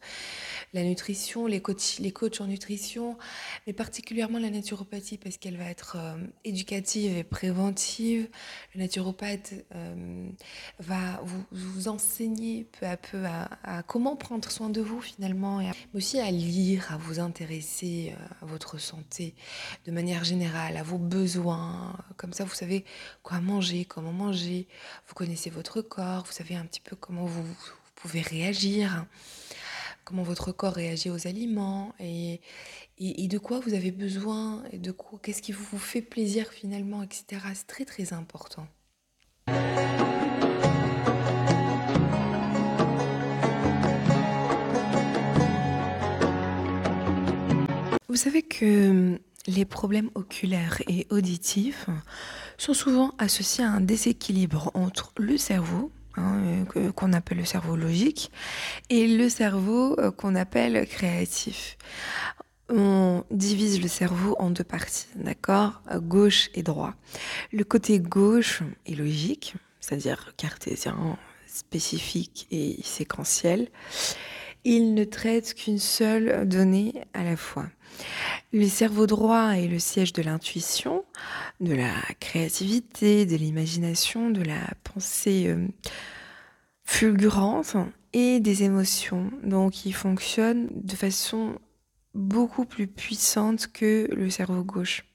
La 0.73 0.83
nutrition, 0.83 1.47
les 1.47 1.61
coachs, 1.61 1.97
les 1.99 2.11
coachs 2.11 2.41
en 2.41 2.47
nutrition, 2.47 3.17
mais 3.65 3.73
particulièrement 3.73 4.39
la 4.39 4.49
naturopathie 4.49 5.17
parce 5.17 5.37
qu'elle 5.37 5.57
va 5.57 5.65
être 5.65 5.97
euh, 5.99 6.15
éducative 6.43 7.17
et 7.17 7.23
préventive. 7.23 8.27
Le 8.73 8.81
naturopathe 8.81 9.53
euh, 9.73 10.29
va 10.79 11.21
vous, 11.23 11.43
vous, 11.51 11.87
enseigner 11.87 12.65
peu 12.79 12.85
à 12.85 12.97
peu 12.97 13.23
à, 13.25 13.83
comment 13.83 14.15
prendre 14.15 14.49
soin 14.51 14.69
de 14.69 14.81
vous 14.81 15.01
finalement, 15.01 15.61
et 15.61 15.65
mais 15.65 15.97
aussi 15.97 16.19
à 16.19 16.31
lire, 16.31 16.91
à 16.91 16.97
vous 16.97 17.19
intéresser 17.19 18.13
euh, 18.13 18.25
à 18.41 18.45
votre 18.45 18.77
santé 18.77 19.33
de 19.85 19.91
manière 19.91 20.23
générale, 20.23 20.77
à 20.77 20.83
vos 20.83 20.97
besoins. 20.97 21.97
Comme 22.17 22.33
ça, 22.33 22.43
vous 22.43 22.55
savez 22.55 22.85
quoi 23.23 23.39
manger, 23.39 23.85
comment 23.85 24.13
manger, 24.13 24.67
vous 25.07 25.13
connaissez 25.13 25.49
votre 25.49 25.81
corps, 25.81 26.23
vous 26.25 26.31
savez 26.31 26.55
un 26.55 26.65
petit 26.65 26.81
peu 26.81 26.95
comment 26.95 27.25
vous 27.25 27.45
pouvez 27.95 28.21
réagir, 28.21 29.05
comment 30.03 30.23
votre 30.23 30.51
corps 30.51 30.73
réagit 30.73 31.09
aux 31.09 31.27
aliments 31.27 31.93
et, 31.99 32.39
et, 32.97 33.27
de 33.27 33.37
quoi 33.37 33.59
vous 33.59 33.73
avez 33.73 33.91
besoin, 33.91 34.63
et 34.71 34.77
de 34.77 34.91
quoi, 34.91 35.19
qu'est-ce 35.21 35.41
qui 35.41 35.51
vous 35.51 35.77
fait 35.77 36.01
plaisir 36.01 36.47
finalement, 36.51 37.03
etc. 37.03 37.41
C'est 37.53 37.67
très 37.67 37.85
très 37.85 38.13
important. 38.13 38.67
Vous 48.07 48.21
savez 48.21 48.43
que 48.43 49.19
les 49.47 49.65
problèmes 49.65 50.09
oculaires 50.15 50.81
et 50.87 51.05
auditifs 51.09 51.87
sont 52.57 52.73
souvent 52.73 53.13
associés 53.17 53.63
à 53.63 53.71
un 53.71 53.81
déséquilibre 53.81 54.71
entre 54.73 55.11
le 55.17 55.37
cerveau, 55.37 55.91
Hein, 56.17 56.65
euh, 56.77 56.91
qu'on 56.93 57.11
appelle 57.13 57.39
le 57.39 57.45
cerveau 57.45 57.75
logique, 57.75 58.31
et 58.89 59.07
le 59.07 59.27
cerveau 59.27 59.99
euh, 59.99 60.11
qu'on 60.11 60.35
appelle 60.35 60.87
créatif. 60.87 61.77
On 62.69 63.23
divise 63.31 63.81
le 63.81 63.87
cerveau 63.87 64.35
en 64.39 64.49
deux 64.49 64.63
parties, 64.63 65.07
d'accord? 65.15 65.81
Gauche 65.97 66.49
et 66.55 66.63
droit. 66.63 66.93
Le 67.51 67.63
côté 67.63 67.99
gauche 67.99 68.63
est 68.87 68.95
logique, 68.95 69.55
c'est-à-dire 69.81 70.33
cartésien, 70.37 71.17
spécifique 71.45 72.47
et 72.49 72.77
séquentiel. 72.81 73.67
Il 74.63 74.95
ne 74.95 75.03
traite 75.03 75.53
qu'une 75.53 75.77
seule 75.77 76.47
donnée 76.47 76.93
à 77.13 77.23
la 77.23 77.37
fois. 77.37 77.67
Le 78.53 78.67
cerveau 78.67 79.07
droit 79.07 79.57
est 79.57 79.67
le 79.67 79.79
siège 79.79 80.13
de 80.13 80.21
l'intuition, 80.21 81.03
de 81.59 81.73
la 81.73 81.93
créativité, 82.19 83.25
de 83.25 83.35
l'imagination, 83.35 84.29
de 84.29 84.41
la 84.41 84.61
pensée 84.83 85.47
euh, 85.47 85.67
fulgurante 86.83 87.75
et 88.13 88.39
des 88.39 88.63
émotions. 88.63 89.31
Donc 89.43 89.85
il 89.85 89.93
fonctionne 89.93 90.69
de 90.71 90.95
façon 90.95 91.59
beaucoup 92.13 92.65
plus 92.65 92.87
puissante 92.87 93.67
que 93.67 94.07
le 94.11 94.29
cerveau 94.29 94.63
gauche. 94.63 95.05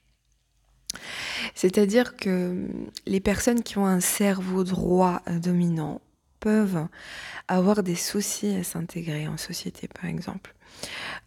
C'est-à-dire 1.55 2.17
que 2.17 2.67
les 3.07 3.21
personnes 3.21 3.63
qui 3.63 3.79
ont 3.79 3.87
un 3.87 4.01
cerveau 4.01 4.65
droit 4.65 5.23
dominant 5.41 6.01
peuvent 6.41 6.87
avoir 7.49 7.83
des 7.83 7.95
soucis 7.95 8.55
à 8.55 8.65
s'intégrer 8.65 9.29
en 9.29 9.37
société, 9.37 9.89
par 9.89 10.07
exemple. 10.07 10.55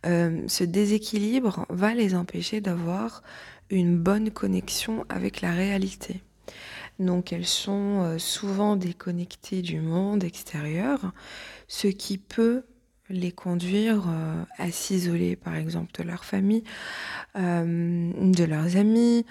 Euh, 0.06 0.42
ce 0.48 0.64
déséquilibre 0.64 1.66
va 1.70 1.94
les 1.94 2.16
empêcher 2.16 2.62
d'avoir 2.62 3.24
une 3.70 3.98
bonne 3.98 4.32
connexion 4.32 5.06
avec 5.10 5.42
la 5.42 5.52
réalité. 5.52 6.22
Donc 7.00 7.34
elles 7.34 7.46
sont 7.46 8.02
euh, 8.02 8.18
souvent 8.18 8.76
déconnectées 8.76 9.62
du 9.62 9.80
monde 9.80 10.24
extérieur, 10.24 11.14
ce 11.68 11.88
qui 11.88 12.18
peut 12.18 12.64
les 13.10 13.32
conduire 13.32 14.06
euh, 14.08 14.44
à 14.58 14.72
s'isoler 14.72 15.36
par 15.36 15.56
exemple 15.56 15.92
de 15.98 16.04
leur 16.04 16.26
famille, 16.26 16.64
de 17.36 18.44
leurs 18.44 18.78
amis 18.78 19.26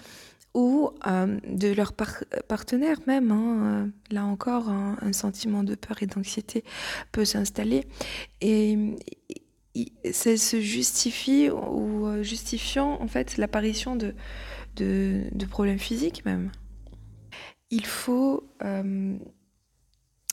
ou 0.55 0.91
de 1.07 1.73
leur 1.73 1.93
partenaire 1.93 2.99
même. 3.07 3.31
Hein. 3.31 3.89
Là 4.11 4.25
encore, 4.27 4.69
un, 4.69 5.13
sentiment 5.13 5.63
de 5.63 5.75
peur 5.75 6.03
et 6.03 6.07
d'anxiété 6.07 6.63
peut 7.11 7.25
s'installer. 7.25 7.87
Et, 8.43 8.77
ça 10.13 10.37
se 10.37 10.61
justifie 10.61 11.49
ou 11.51 12.23
justifiant 12.23 13.01
en 13.01 13.09
fait 13.09 13.37
l'apparition 13.39 13.97
de, 13.97 14.15
de 14.77 15.47
problèmes 15.47 15.79
physiques 15.79 16.25
même 16.25 16.51
il 17.73 17.87
faut 17.87 18.47
euh, 18.63 19.17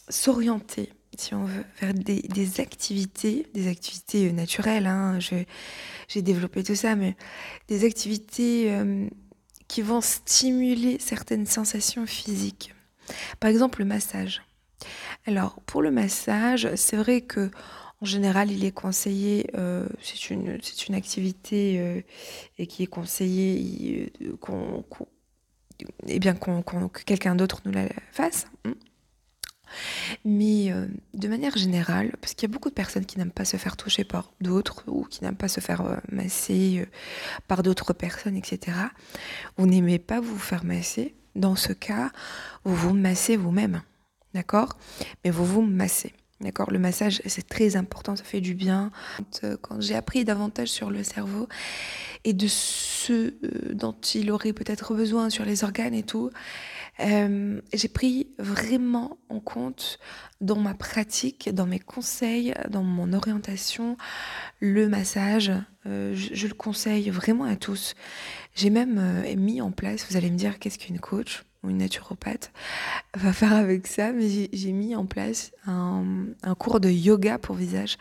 s'orienter, 0.10 0.92
si 1.18 1.34
on 1.34 1.46
veut, 1.46 1.64
vers 1.80 1.94
des, 1.94 2.60
activités, 2.60 3.48
des 3.54 3.70
activités 3.70 4.32
naturelles. 4.34 4.86
Hein, 4.86 5.20
j'ai 5.20 6.22
développé 6.22 6.64
tout 6.64 6.76
ça, 6.76 6.96
mais 6.96 7.16
des 7.70 7.86
activités 7.86 8.74
euh, 8.74 9.08
qui 9.70 9.82
vont 9.82 10.02
stimuler 10.02 11.00
certaines 11.00 11.46
sensations 11.46 12.06
physiques. 12.06 12.76
Par 13.40 13.50
exemple, 13.50 13.80
le 13.80 13.86
massage. 13.86 14.42
Alors, 15.26 15.62
pour 15.66 15.82
le 15.82 15.92
massage, 15.92 16.68
c'est 16.76 16.98
vrai 16.98 17.22
que 17.22 17.50
en 18.02 18.06
général, 18.06 18.52
il 18.52 18.64
est 18.64 18.72
conseillé, 18.72 19.50
euh, 19.56 19.88
c'est 20.02 20.30
une, 20.30 20.60
une, 20.88 20.96
activité 20.96 22.04
et 22.58 22.68
qui 22.68 22.84
est 22.84 22.88
conseillé 22.88 24.12
qu'on 24.40 24.84
eh 26.08 26.20
bien 26.20 26.36
que 26.36 27.04
quelqu'un 27.04 27.36
d'autre 27.36 27.62
nous 27.66 27.72
la 27.72 27.88
fasse. 28.12 28.48
Hein. 28.66 28.74
Mais 30.26 30.72
euh, 30.72 30.88
de 31.14 31.28
manière 31.28 31.56
générale, 31.58 32.14
parce 32.22 32.34
qu'il 32.34 32.50
y 32.50 32.52
a 32.52 32.54
beaucoup 32.54 32.70
de 32.70 32.74
personnes 32.74 33.06
qui 33.06 33.18
n'aiment 33.18 33.32
pas 33.32 33.46
se 33.46 33.58
faire 33.58 33.78
toucher 33.78 34.04
par 34.04 34.32
d'autres 34.42 34.84
ou 34.88 35.04
qui 35.04 35.24
n'aiment 35.24 35.36
pas 35.36 35.48
se 35.48 35.60
faire 35.60 35.82
euh, 35.82 35.98
masser 36.12 36.80
euh, 36.80 36.86
par 37.48 37.64
d'autres 37.64 37.94
personnes, 37.94 38.36
etc. 38.36 38.78
Vous 39.58 39.68
n'aimez 39.68 40.00
pas 40.00 40.20
vous 40.20 40.38
faire 40.38 40.64
masser. 40.64 41.16
Dans 41.36 41.56
ce 41.56 41.74
cas, 41.74 42.12
vous 42.64 42.76
vous 42.76 42.94
massez 42.94 43.38
vous-même. 43.38 43.84
D'accord? 44.34 44.78
Mais 45.24 45.32
vous 45.32 45.46
vous 45.46 45.62
massez. 45.62 46.14
D'accord 46.42 46.72
Le 46.72 46.80
massage, 46.80 47.22
c'est 47.26 47.48
très 47.50 47.76
important, 47.76 48.16
ça 48.16 48.24
fait 48.24 48.40
du 48.40 48.54
bien. 48.54 48.92
Quand 49.62 49.82
j'ai 49.82 49.96
appris 49.96 50.24
davantage 50.24 50.70
sur 50.70 50.90
le 50.90 51.04
cerveau 51.04 51.50
et 52.24 52.32
de 52.32 52.48
ce 52.48 53.34
euh, 53.44 53.74
dont 53.74 53.96
il 54.14 54.32
aurait 54.32 54.54
peut-être 54.54 54.94
besoin 54.94 55.30
sur 55.30 55.44
les 55.44 55.66
organes 55.66 55.94
et 55.94 56.04
tout, 56.04 56.30
euh, 57.02 57.60
j'ai 57.74 57.88
pris 57.90 58.30
vraiment 58.38 59.18
en 59.28 59.42
compte 59.42 60.00
dans 60.40 60.60
ma 60.60 60.74
pratique, 60.74 61.50
dans 61.54 61.66
mes 61.66 61.80
conseils, 61.80 62.54
dans 62.70 62.84
mon 62.84 63.12
orientation, 63.12 63.98
le 64.62 64.88
massage. 64.88 65.52
Euh, 65.86 66.16
je, 66.16 66.48
le 66.48 66.54
conseille 66.54 67.10
vraiment 67.10 67.46
à 67.46 67.58
tous. 67.58 67.96
J'ai 68.56 68.70
même 68.70 69.24
mis 69.38 69.60
en 69.60 69.72
place, 69.72 70.06
vous 70.10 70.16
allez 70.16 70.32
me 70.32 70.38
dire 70.38 70.58
qu'est-ce 70.58 70.80
qu'une 70.80 71.00
coach? 71.00 71.44
Ou 71.64 71.70
une 71.70 71.78
naturopathe 71.78 72.52
va 73.16 73.34
faire 73.34 73.54
avec 73.54 73.88
ça, 73.88 74.12
mais 74.12 74.50
j'ai 74.52 74.72
mis 74.72 74.96
en 74.96 75.06
place 75.06 75.52
un, 75.68 76.04
cours 76.58 76.80
de 76.80 76.90
yoga 76.90 77.38
pour 77.38 77.56
visage. 77.56 77.98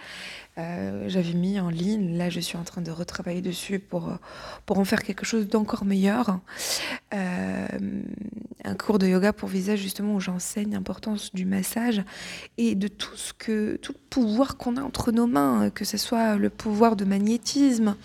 Euh, 0.59 1.09
j'avais 1.09 1.35
mis 1.35 1.61
en 1.61 1.69
ligne, 1.69 2.17
là 2.17 2.31
je 2.31 2.41
suis 2.41 2.57
en 2.57 2.65
train 2.65 2.83
de 2.83 2.91
retravailler 2.91 3.41
dessus 3.41 3.79
pour, 3.79 4.12
pour 4.67 4.79
en 4.79 4.85
faire 4.85 5.03
quelque 5.03 5.25
chose 5.25 5.49
d'encore 5.49 5.85
meilleur. 5.85 6.41
Euh, 7.15 7.69
un 8.65 8.75
cours 8.75 8.99
de 8.99 9.07
yoga 9.07 9.33
pour 9.33 9.49
visage 9.49 9.79
justement 9.79 10.15
où 10.15 10.21
j'enseigne 10.21 10.73
l'importance 10.73 11.33
du 11.35 11.45
massage 11.45 12.03
et 12.59 12.75
de 12.75 12.88
tout 12.88 13.17
ce 13.17 13.33
que 13.33 13.77
tout 13.77 13.93
le 13.93 14.00
pouvoir 14.11 14.57
qu'on 14.57 14.77
a 14.77 14.83
entre 14.83 15.12
nos 15.12 15.27
mains, 15.27 15.71
que 15.71 15.85
ce 15.85 15.97
soit 15.97 16.37
le 16.37 16.51
pouvoir 16.51 16.97
de 16.97 17.05
magnétisme, 17.05 17.97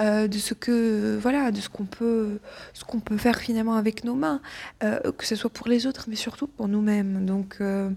euh, 0.00 0.26
de 0.26 0.38
ce 0.38 0.54
que 0.54 1.16
voilà, 1.22 1.52
de 1.52 1.60
ce 1.60 1.68
qu'on 1.68 1.84
peut, 1.84 2.40
ce 2.72 2.84
qu'on 2.84 2.98
peut 2.98 3.16
faire 3.16 3.38
finalement 3.38 3.74
avec 3.74 4.02
nos 4.02 4.16
mains, 4.16 4.40
euh, 4.82 4.98
que 5.12 5.24
ce 5.24 5.36
soit 5.36 5.50
pour 5.50 5.68
les 5.68 5.86
autres, 5.86 6.06
mais 6.08 6.16
surtout 6.16 6.48
pour 6.48 6.66
nous-mêmes. 6.66 7.24
Donc 7.24 7.58
euh, 7.60 7.90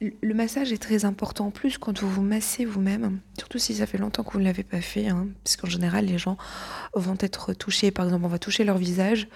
le 0.00 0.34
massage 0.34 0.70
est 0.70 0.82
très 0.82 1.06
important 1.06 1.46
en 1.46 1.50
plus 1.50 1.78
quand 1.78 1.98
vous 1.98 2.10
vous 2.10 2.22
massez 2.22 2.66
vous-même, 2.66 3.20
surtout 3.38 3.58
si 3.58 3.76
ça 3.76 3.86
fait 3.86 3.96
longtemps 3.96 4.22
que 4.22 4.32
vous 4.32 4.38
ne 4.38 4.44
l'avez 4.44 4.64
pas 4.64 4.82
fait, 4.82 5.08
hein, 5.08 5.28
parce 5.42 5.56
qu'en 5.56 5.66
général 5.66 6.04
les 6.04 6.18
gens 6.18 6.36
vont 6.92 7.16
être 7.20 7.54
touchés, 7.54 7.90
par 7.90 8.04
exemple 8.04 8.26
on 8.26 8.28
va 8.28 8.38
toucher 8.38 8.64
leur 8.64 8.76
visage 8.76 9.26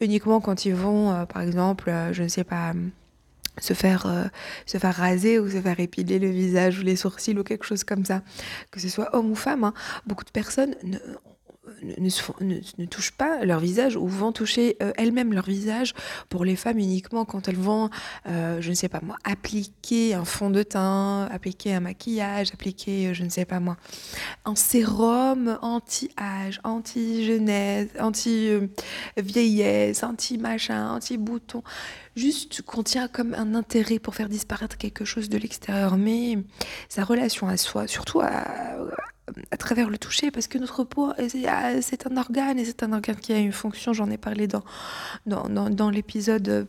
uniquement 0.00 0.40
quand 0.40 0.64
ils 0.64 0.74
vont, 0.74 1.26
par 1.26 1.42
exemple, 1.42 1.92
je 2.10 2.24
ne 2.24 2.28
sais 2.28 2.42
pas, 2.42 2.72
se 3.60 3.72
faire, 3.72 4.30
se 4.66 4.78
faire 4.78 4.94
raser 4.94 5.38
ou 5.38 5.48
se 5.48 5.60
faire 5.60 5.78
épiler 5.78 6.18
le 6.18 6.28
visage 6.28 6.80
ou 6.80 6.82
les 6.82 6.96
sourcils 6.96 7.38
ou 7.38 7.44
quelque 7.44 7.64
chose 7.64 7.84
comme 7.84 8.04
ça, 8.04 8.22
que 8.72 8.80
ce 8.80 8.88
soit 8.88 9.14
homme 9.14 9.30
ou 9.30 9.36
femme. 9.36 9.62
Hein. 9.62 9.74
Beaucoup 10.06 10.24
de 10.24 10.30
personnes 10.30 10.74
ne, 10.82 10.98
ne, 11.82 12.86
touchent 12.86 13.12
pas 13.12 13.44
leur 13.44 13.60
visage 13.60 13.96
ou 13.96 14.06
vont 14.06 14.32
toucher 14.32 14.76
euh, 14.82 14.92
elles-mêmes 14.96 15.32
leur 15.32 15.46
visage 15.46 15.94
pour 16.28 16.44
les 16.44 16.56
femmes 16.56 16.78
uniquement 16.78 17.24
quand 17.24 17.48
elles 17.48 17.56
vont, 17.56 17.90
euh, 18.26 18.60
je 18.60 18.70
ne 18.70 18.74
sais 18.74 18.88
pas 18.88 19.00
moi, 19.02 19.16
appliquer 19.24 20.14
un 20.14 20.24
fond 20.24 20.50
de 20.50 20.62
teint, 20.62 21.28
appliquer 21.30 21.74
un 21.74 21.80
maquillage, 21.80 22.52
appliquer, 22.52 23.08
euh, 23.08 23.14
je 23.14 23.24
ne 23.24 23.28
sais 23.28 23.44
pas 23.44 23.60
moi, 23.60 23.76
un 24.44 24.54
sérum 24.54 25.58
anti-âge, 25.62 26.60
anti-jeunesse, 26.64 27.88
anti-vieillesse, 27.98 30.02
anti-machin, 30.02 30.90
anti-bouton 30.90 31.62
juste 32.16 32.62
contient 32.62 33.08
comme 33.08 33.34
un 33.34 33.54
intérêt 33.54 33.98
pour 33.98 34.14
faire 34.14 34.28
disparaître 34.28 34.78
quelque 34.78 35.04
chose 35.04 35.28
de 35.28 35.36
l'extérieur, 35.36 35.96
mais 35.96 36.38
sa 36.88 37.04
relation 37.04 37.46
à 37.46 37.56
soi, 37.56 37.86
surtout 37.86 38.20
à, 38.20 38.75
à 39.50 39.56
travers 39.56 39.90
le 39.90 39.98
toucher, 39.98 40.30
parce 40.30 40.46
que 40.46 40.58
notre 40.58 40.84
peau, 40.84 41.12
ah, 41.46 41.82
c'est 41.82 42.06
un 42.06 42.16
organe, 42.16 42.58
et 42.58 42.64
c'est 42.64 42.82
un 42.82 42.92
organe 42.92 43.16
qui 43.16 43.32
a 43.32 43.38
une 43.38 43.52
fonction, 43.52 43.92
j'en 43.92 44.10
ai 44.10 44.18
parlé 44.18 44.46
dans, 44.46 44.64
dans, 45.26 45.48
dans, 45.48 45.90
l'épisode 45.90 46.48
euh, 46.48 46.64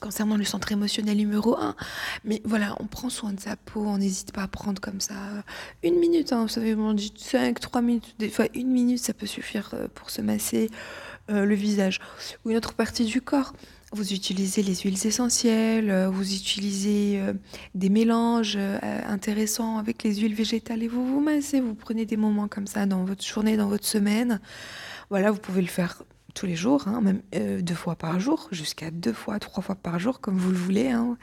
concernant 0.00 0.36
le 0.36 0.44
centre 0.44 0.72
émotionnel 0.72 1.16
numéro 1.16 1.56
1. 1.56 1.74
Mais 2.24 2.42
voilà, 2.44 2.76
on 2.80 2.86
prend 2.86 3.08
soin 3.08 3.32
de 3.32 3.40
sa 3.40 3.56
peau, 3.56 3.84
on 3.86 3.98
n'hésite 3.98 4.32
pas 4.32 4.42
à 4.42 4.48
prendre 4.48 4.80
comme 4.80 5.00
ça 5.00 5.14
une 5.82 5.98
minute, 5.98 6.32
hein, 6.32 6.42
vous 6.42 6.48
savez, 6.48 6.74
on 6.74 6.92
dit 6.92 7.12
5, 7.16 7.58
3 7.60 7.82
minutes, 7.82 8.14
des 8.18 8.28
fois 8.28 8.46
une 8.54 8.68
minute, 8.68 8.98
ça 8.98 9.14
peut 9.14 9.26
suffire 9.26 9.70
euh, 9.74 9.88
pour 9.94 10.10
se 10.10 10.22
masser 10.22 10.70
euh, 11.30 11.44
le 11.44 11.54
visage 11.54 12.00
ou 12.44 12.50
une 12.50 12.56
autre 12.56 12.72
partie 12.74 13.04
du 13.04 13.20
corps. 13.20 13.52
Vous 13.92 14.12
utilisez 14.12 14.62
les 14.62 14.76
huiles 14.76 15.04
essentielles, 15.04 15.90
euh, 15.90 16.08
vous 16.08 16.32
utilisez 16.34 17.20
euh, 17.20 17.32
des 17.74 17.88
mélanges 17.88 18.54
euh, 18.56 18.78
intéressants 19.08 19.78
avec 19.78 20.04
les 20.04 20.14
huiles 20.14 20.34
végétales 20.34 20.84
et 20.84 20.88
vous 20.88 21.04
vous 21.04 21.20
massez, 21.20 21.60
vous 21.60 21.74
prenez 21.74 22.06
des 22.06 22.16
moments 22.16 22.46
comme 22.46 22.68
ça 22.68 22.86
dans 22.86 23.04
votre 23.04 23.26
journée, 23.26 23.56
dans 23.56 23.68
votre 23.68 23.86
semaine. 23.86 24.40
Voilà, 25.10 25.32
vous 25.32 25.40
pouvez 25.40 25.60
le 25.60 25.66
faire 25.66 26.04
tous 26.34 26.46
les 26.46 26.56
jours, 26.56 26.88
hein, 26.88 27.00
même 27.00 27.22
deux 27.62 27.74
fois 27.74 27.96
par 27.96 28.20
jour, 28.20 28.48
jusqu'à 28.50 28.90
deux 28.90 29.12
fois, 29.12 29.38
trois 29.38 29.62
fois 29.62 29.74
par 29.74 29.98
jour, 29.98 30.20
comme 30.20 30.36
vous 30.36 30.50
le 30.50 30.56
voulez. 30.56 30.90
Hein. 30.90 31.16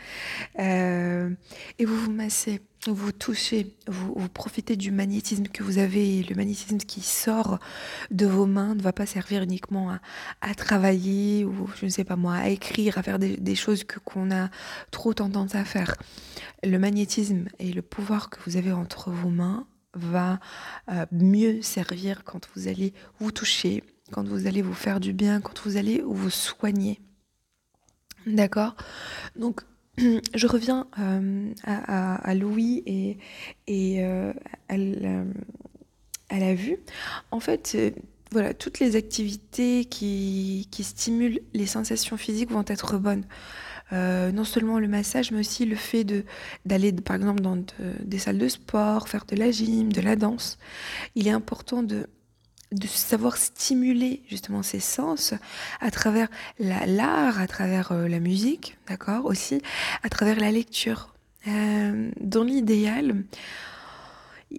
et 0.58 1.86
vous 1.86 1.98
vous 1.98 2.12
massez 2.12 2.62
vous 2.92 3.12
touchez, 3.12 3.76
vous, 3.88 4.30
profitez 4.30 4.76
du 4.76 4.92
magnétisme 4.92 5.48
que 5.48 5.64
vous 5.64 5.78
avez, 5.78 6.24
le 6.24 6.36
magnétisme 6.36 6.78
qui 6.78 7.02
sort 7.02 7.60
de 8.12 8.26
vos 8.26 8.46
mains 8.46 8.76
ne 8.76 8.82
va 8.82 8.94
pas 8.94 9.06
servir 9.06 9.44
uniquement 9.44 9.98
à, 10.42 10.56
travailler 10.56 11.46
ou 11.46 11.70
je 11.80 11.86
ne 11.86 11.90
sais 11.90 12.04
pas 12.04 12.16
moi, 12.16 12.36
à 12.36 12.50
écrire, 12.50 12.98
à 12.98 13.04
faire 13.04 13.20
des, 13.20 13.56
choses 13.56 13.84
que 13.84 14.00
qu'on 14.00 14.32
a 14.32 14.50
trop 14.92 15.14
tendance 15.14 15.56
à 15.56 15.66
faire. 15.66 15.96
Le 16.64 16.78
magnétisme 16.78 17.46
et 17.60 17.72
le 17.74 17.82
pouvoir 17.82 18.30
que 18.30 18.40
vous 18.46 18.58
avez 18.58 18.72
entre 18.72 19.12
vos 19.12 19.30
mains 19.30 19.66
va 19.94 20.40
euh, 20.92 21.06
mieux 21.12 21.62
servir 21.62 22.24
quand 22.24 22.48
vous 22.56 22.68
allez 22.68 22.94
vous 23.20 23.32
toucher, 23.32 23.84
quand 24.12 24.28
vous 24.28 24.48
allez 24.48 24.62
vous 24.62 24.74
faire 24.74 25.00
du 25.00 25.14
bien, 25.14 25.42
quand 25.42 25.60
vous 25.66 25.78
allez 25.78 26.02
vous 26.02 26.30
soigner. 26.30 27.00
D'accord? 28.26 28.76
Donc 29.36 29.62
je 30.36 30.48
reviens 30.48 30.88
euh, 31.00 31.54
à, 31.64 32.36
Louis 32.36 32.84
et, 32.86 34.04
euh, 34.04 34.34
à, 34.70 34.78
la, 36.38 36.56
vue. 36.56 36.78
En 37.32 37.40
fait, 37.40 37.74
euh, 37.76 37.92
voilà, 38.32 38.54
toutes 38.54 38.80
les 38.80 38.96
activités 38.96 39.86
qui, 39.86 40.68
stimulent 40.80 41.40
les 41.54 41.66
sensations 41.66 42.18
physiques 42.18 42.52
vont 42.52 42.66
être 42.68 42.98
bonnes. 42.98 43.26
non 43.92 44.44
seulement 44.44 44.80
le 44.80 44.88
massage, 44.88 45.32
mais 45.32 45.40
aussi 45.40 45.66
le 45.66 45.76
fait 45.76 46.06
d'aller, 46.66 46.92
par 46.92 47.16
exemple, 47.16 47.42
dans 47.42 47.58
des 48.04 48.20
salles 48.20 48.38
de 48.38 48.50
sport, 48.50 49.10
faire 49.10 49.26
de 49.26 49.36
la 49.36 49.50
gym, 49.50 49.92
de 49.92 50.02
la 50.02 50.16
danse. 50.16 50.60
Il 51.16 51.28
est 51.28 51.32
important 51.32 51.82
de 51.82 52.08
de 52.72 52.88
savoir 52.88 53.38
stimuler 53.38 54.24
justement 54.30 54.64
ses 54.64 54.80
sens 54.80 55.34
à 55.80 55.92
travers 55.92 56.28
l'art, 56.60 57.40
à 57.40 57.48
travers 57.48 57.92
euh, 57.92 58.08
la 58.08 58.20
musique, 58.20 58.78
d'accord, 58.88 59.26
aussi 59.26 59.62
à 60.04 60.10
travers 60.10 60.40
la 60.40 60.52
lecture. 60.52 61.14
Euh, 61.48 62.10
dans 62.20 62.44
l'idéal, 62.44 63.24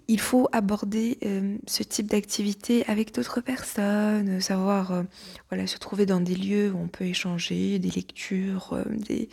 il 0.06 0.20
faut 0.20 0.48
aborder 0.52 1.18
euh, 1.24 1.56
ce 1.66 1.82
type 1.82 2.06
d'activité 2.06 2.84
avec 2.86 3.14
d'autres 3.14 3.40
personnes, 3.40 4.40
savoir 4.40 5.04
voilà, 5.50 5.66
se 5.66 5.78
trouver 5.78 6.06
dans 6.06 6.20
des 6.20 6.34
lieux 6.34 6.70
où 6.72 6.78
on 6.78 6.88
peut 6.88 7.04
échanger, 7.04 7.78
des 7.78 7.90
lectures, 7.90 8.72
euh, 8.72 8.84
des, 8.88 9.28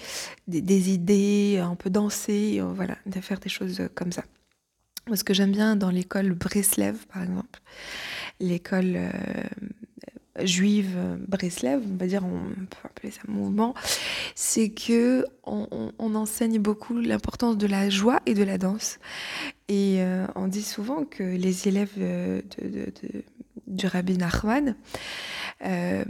des, 0.47 0.91
idées, 0.91 1.61
on 1.69 1.75
peut 1.75 1.89
danser, 1.89 2.61
voilà, 2.61 2.97
de 3.05 3.19
faire 3.21 3.39
des 3.39 3.49
choses 3.49 3.81
comme 3.95 4.11
ça. 4.11 4.23
Ce 5.13 5.23
que 5.23 5.33
j'aime 5.33 5.51
bien 5.51 5.75
dans 5.75 5.91
l'école 5.91 6.33
Breslev, 6.33 7.05
par 7.13 7.21
exemple, 7.21 7.59
l'école 8.39 8.99
juive 10.43 10.97
Breslev, 11.27 11.81
on 11.89 11.95
va 11.95 12.07
dire, 12.07 12.23
on 12.25 12.65
peut 12.65 12.77
appeler 12.83 13.11
ça 13.11 13.21
mouvement, 13.27 13.73
c'est 14.35 14.69
que 14.69 15.25
on, 15.43 15.91
enseigne 16.15 16.59
beaucoup 16.59 16.97
l'importance 16.97 17.57
de 17.57 17.67
la 17.67 17.89
joie 17.89 18.19
et 18.25 18.33
de 18.33 18.43
la 18.43 18.57
danse. 18.57 18.99
Et 19.67 19.97
euh, 19.99 20.25
on 20.35 20.47
dit 20.47 20.63
souvent 20.63 21.03
que 21.03 21.23
les 21.23 21.67
élèves 21.67 21.97
du 23.67 23.87
Rabbi 23.87 24.17
Nachman, 24.17 24.75
euh, 25.65 26.05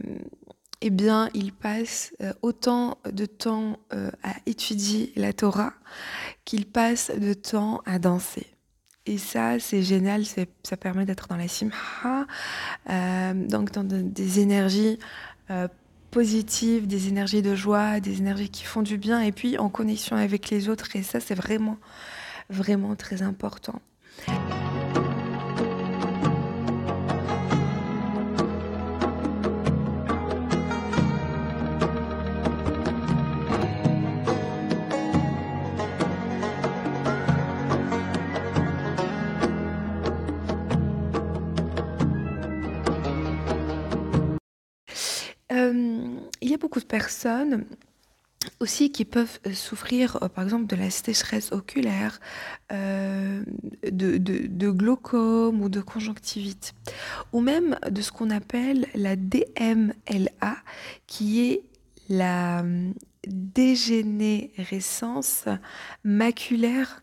eh 0.82 0.90
bien, 0.90 1.30
ils 1.34 1.54
passent 1.54 2.14
euh, 2.22 2.34
autant 2.42 3.00
de 3.10 3.26
temps 3.26 3.80
à 3.92 4.34
étudier 4.46 5.12
la 5.16 5.34
Torah 5.34 5.74
qu'ils 6.44 6.66
passent 6.66 7.12
de 7.18 7.34
temps 7.34 7.82
à 7.86 7.98
danser. 7.98 8.55
Et 9.08 9.18
ça, 9.20 9.60
c'est 9.60 9.84
génial, 9.84 10.24
ça 10.26 10.78
permet 10.78 11.06
d'être 11.06 11.28
dans 11.28 11.38
la 11.38 11.48
simha, 11.48 12.26
euh, 12.90 13.34
donc 13.34 13.72
dans 13.72 13.84
des 13.84 14.40
énergies 14.40 14.98
euh, 15.52 15.68
positives, 16.10 16.88
des 16.88 17.08
énergies 17.08 17.44
de 17.44 17.54
joie, 17.54 18.00
des 18.00 18.18
énergies 18.18 18.50
qui 18.50 18.64
font 18.64 18.82
du 18.82 18.98
bien, 18.98 19.22
et 19.22 19.32
puis 19.32 19.60
en 19.60 19.70
connexion 19.70 20.16
avec 20.16 20.50
les 20.50 20.70
autres. 20.70 20.96
Et 20.96 21.04
ça, 21.04 21.20
c'est 21.20 21.36
vraiment, 21.36 21.78
vraiment 22.50 22.96
très 22.96 23.22
important. 23.22 23.80
Personnes 47.00 47.66
aussi 48.62 48.92
qui 48.92 49.06
peuvent 49.06 49.40
euh, 49.48 49.54
souffrir, 49.54 50.18
euh, 50.22 50.30
par 50.30 50.46
exemple, 50.46 50.68
de 50.68 50.78
la 50.78 50.90
sécheresse 50.90 51.52
oculaire, 51.52 52.22
euh, 52.72 53.44
de, 53.84 54.72
glaucome 54.72 55.62
ou 55.62 55.68
de 55.68 55.82
conjonctivite, 55.82 56.74
ou 57.34 57.42
même 57.42 57.78
de 57.90 58.02
ce 58.02 58.14
qu'on 58.14 58.30
appelle 58.30 58.88
la 58.94 59.18
DMLA, 59.18 60.56
qui 61.06 61.50
est 61.50 61.64
la 62.08 62.64
dégénérescence 63.28 65.46
maculaire 66.04 67.02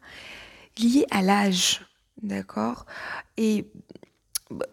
liée 0.79 1.07
à 1.11 1.23
l'âge. 1.23 1.85
D'accord? 2.23 2.87
Et 3.37 3.67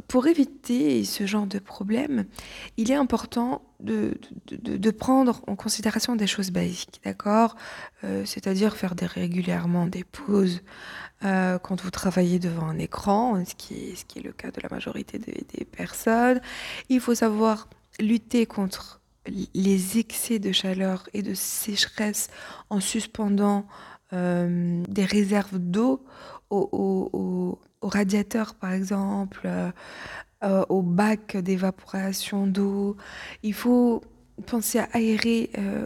pour 0.07 0.27
éviter 0.27 1.03
ce 1.03 1.25
genre 1.25 1.47
de 1.47 1.59
problème, 1.59 2.25
il 2.77 2.91
est 2.91 2.95
important 2.95 3.61
de, 3.79 4.17
prendre 4.91 5.41
en 5.47 5.55
considération 5.55 6.15
des 6.15 6.27
choses 6.27 6.51
basiques, 6.51 6.99
d'accord? 7.03 7.55
Euh, 8.03 8.23
C'est-à-dire 8.25 8.75
faire 8.75 8.93
régulièrement 8.99 9.87
des 9.87 10.03
pauses 10.03 10.61
euh, 11.23 11.59
quand 11.59 11.81
vous 11.81 11.91
travaillez 11.91 12.39
devant 12.39 12.67
un 12.67 12.77
écran, 12.77 13.43
ce 13.45 13.55
qui 13.55 13.75
est, 13.75 14.23
le 14.23 14.31
cas 14.31 14.51
de 14.51 14.61
la 14.61 14.69
majorité 14.69 15.19
des, 15.19 15.65
personnes. 15.65 16.41
Il 16.89 16.99
faut 16.99 17.15
savoir 17.15 17.69
lutter 17.99 18.45
contre 18.45 19.01
les 19.53 19.97
excès 19.97 20.39
de 20.39 20.51
chaleur 20.51 21.07
et 21.13 21.21
de 21.21 21.33
sécheresse 21.33 22.29
en 22.69 22.79
suspendant 22.79 23.67
euh, 24.13 24.83
des 24.87 25.05
réserves 25.05 25.59
d'eau 25.59 26.03
au, 26.49 26.69
au, 27.13 27.59
radiateur, 27.81 28.55
par 28.55 28.73
exemple, 28.73 29.41
euh, 29.45 29.71
euh, 30.43 30.65
au 30.69 30.81
bac 30.81 31.37
d'évaporation 31.37 32.47
d'eau. 32.47 32.97
Il 33.43 33.53
faut 33.53 34.01
penser 34.45 34.79
à 34.79 34.89
aérer 34.93 35.49
euh, 35.57 35.85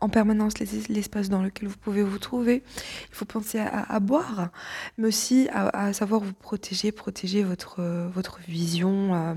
en 0.00 0.08
permanence 0.08 0.58
l'espace 0.88 1.28
dans 1.28 1.42
lequel 1.42 1.68
vous 1.68 1.76
pouvez 1.76 2.02
vous 2.02 2.18
trouver. 2.18 2.62
Il 3.10 3.14
faut 3.14 3.24
penser 3.24 3.58
à, 3.58 4.00
boire, 4.00 4.50
mais 4.98 5.08
aussi 5.08 5.48
à, 5.52 5.92
savoir 5.92 6.20
vous 6.20 6.32
protéger, 6.32 6.92
protéger 6.92 7.42
votre, 7.42 7.82
votre 8.12 8.40
vision 8.40 9.36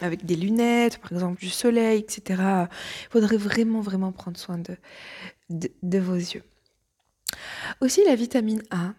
avec 0.00 0.24
des 0.24 0.36
lunettes, 0.36 0.98
par 0.98 1.12
exemple 1.12 1.40
du 1.40 1.48
soleil, 1.50 2.00
etc. 2.00 2.42
Il 2.42 3.10
faudrait 3.10 3.36
vraiment, 3.36 3.80
vraiment 3.80 4.12
prendre 4.12 4.38
soin 4.38 4.58
de, 4.58 4.76
de 5.82 5.98
vos 5.98 6.14
yeux. 6.14 6.44
Aussi 7.80 8.04
la 8.04 8.14
vitamine 8.14 8.62
A. 8.70 8.92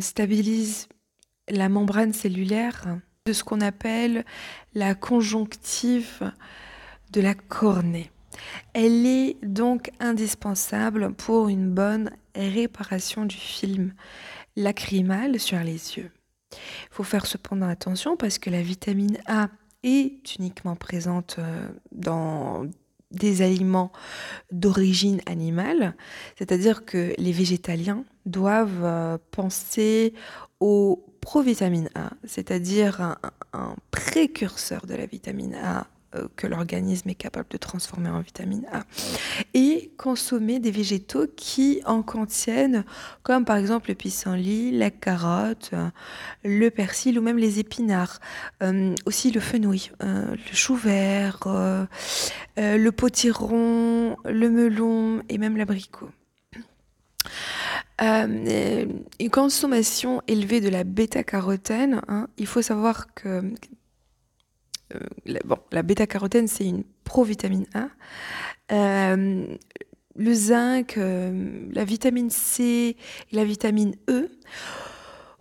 Stabilise 0.00 0.88
la 1.48 1.68
membrane 1.68 2.12
cellulaire 2.12 2.98
de 3.26 3.32
ce 3.32 3.44
qu'on 3.44 3.60
appelle 3.60 4.24
la 4.74 4.94
conjonctive 4.94 6.32
de 7.12 7.20
la 7.20 7.34
cornée. 7.34 8.10
Elle 8.72 9.06
est 9.06 9.36
donc 9.42 9.90
indispensable 10.00 11.12
pour 11.14 11.48
une 11.48 11.70
bonne 11.70 12.10
réparation 12.34 13.24
du 13.24 13.36
film 13.36 13.94
lacrymal 14.56 15.38
sur 15.38 15.58
les 15.60 15.96
yeux. 15.96 16.10
Il 16.52 16.92
faut 16.92 17.04
faire 17.04 17.26
cependant 17.26 17.68
attention 17.68 18.16
parce 18.16 18.38
que 18.38 18.50
la 18.50 18.62
vitamine 18.62 19.18
A 19.26 19.48
est 19.82 20.36
uniquement 20.38 20.76
présente 20.76 21.36
euh, 21.38 21.68
dans 21.92 22.66
des 23.10 23.42
aliments 23.42 23.92
d'origine 24.50 25.20
animale, 25.26 25.94
c'est-à-dire 26.36 26.84
que 26.84 27.14
les 27.16 27.32
végétaliens 27.32 28.04
doivent 28.26 28.84
euh, 28.84 29.18
penser 29.30 30.14
au 30.58 31.04
provitamine 31.24 31.88
A, 31.94 32.10
c'est-à-dire 32.24 33.16
un, 33.52 33.76
précurseur 33.90 34.86
de 34.86 34.94
la 34.94 35.06
vitamine 35.06 35.54
A 35.54 35.86
euh, 36.14 36.28
que 36.36 36.46
l'organisme 36.46 37.08
est 37.08 37.14
capable 37.14 37.48
de 37.48 37.56
transformer 37.56 38.10
en 38.10 38.20
vitamine 38.20 38.66
A, 38.70 38.84
et 39.54 39.90
consommer 39.96 40.60
des 40.60 40.70
végétaux 40.70 41.26
qui 41.34 41.80
en 41.86 42.02
contiennent, 42.02 42.84
comme 43.22 43.46
par 43.46 43.56
exemple 43.56 43.88
le 43.88 43.94
pissenlit, 43.94 44.70
la 44.70 44.90
carotte, 44.90 45.70
le 46.44 46.68
persil 46.68 47.18
ou 47.18 47.22
même 47.22 47.38
les 47.38 47.58
épinards, 47.58 48.20
euh, 48.62 48.94
aussi 49.06 49.30
le 49.30 49.40
fenouil, 49.40 49.90
le 50.00 50.36
chou 50.52 50.76
vert, 50.76 51.38
le 52.56 52.90
potiron, 52.90 54.16
le 54.26 54.50
melon 54.50 55.22
et 55.30 55.38
même 55.38 55.56
l'abricot. 55.56 56.10
Euh, 58.02 58.86
une 59.20 59.30
consommation 59.30 60.20
élevée 60.26 60.60
de 60.60 60.68
la 60.68 60.84
bêta-carotène, 60.84 62.00
hein, 62.08 62.28
il 62.38 62.46
faut 62.46 62.62
savoir 62.62 63.14
que 63.14 63.52
euh, 64.94 64.98
la, 65.26 65.40
bon, 65.44 65.58
la 65.70 65.82
bêta-carotène, 65.82 66.48
c'est 66.48 66.66
une 66.66 66.84
provitamine 67.04 67.66
A. 67.74 67.88
Euh, 68.72 69.46
le 70.16 70.32
zinc, 70.32 70.96
la 70.96 71.84
vitamine 71.84 72.30
C 72.30 72.96
et 73.32 73.36
la 73.36 73.44
vitamine 73.44 73.96
E 74.08 74.30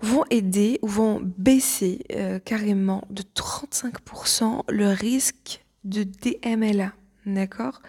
vont 0.02 0.26
aider 0.32 0.80
ou 0.82 0.88
vont 0.88 1.22
baisser 1.22 2.00
carrément 2.44 3.04
de 3.12 3.22
35% 3.22 4.64
le 4.70 4.90
risque 4.90 5.64
de 5.84 6.04
DMLA. 6.04 6.92
D'accord? 7.28 7.82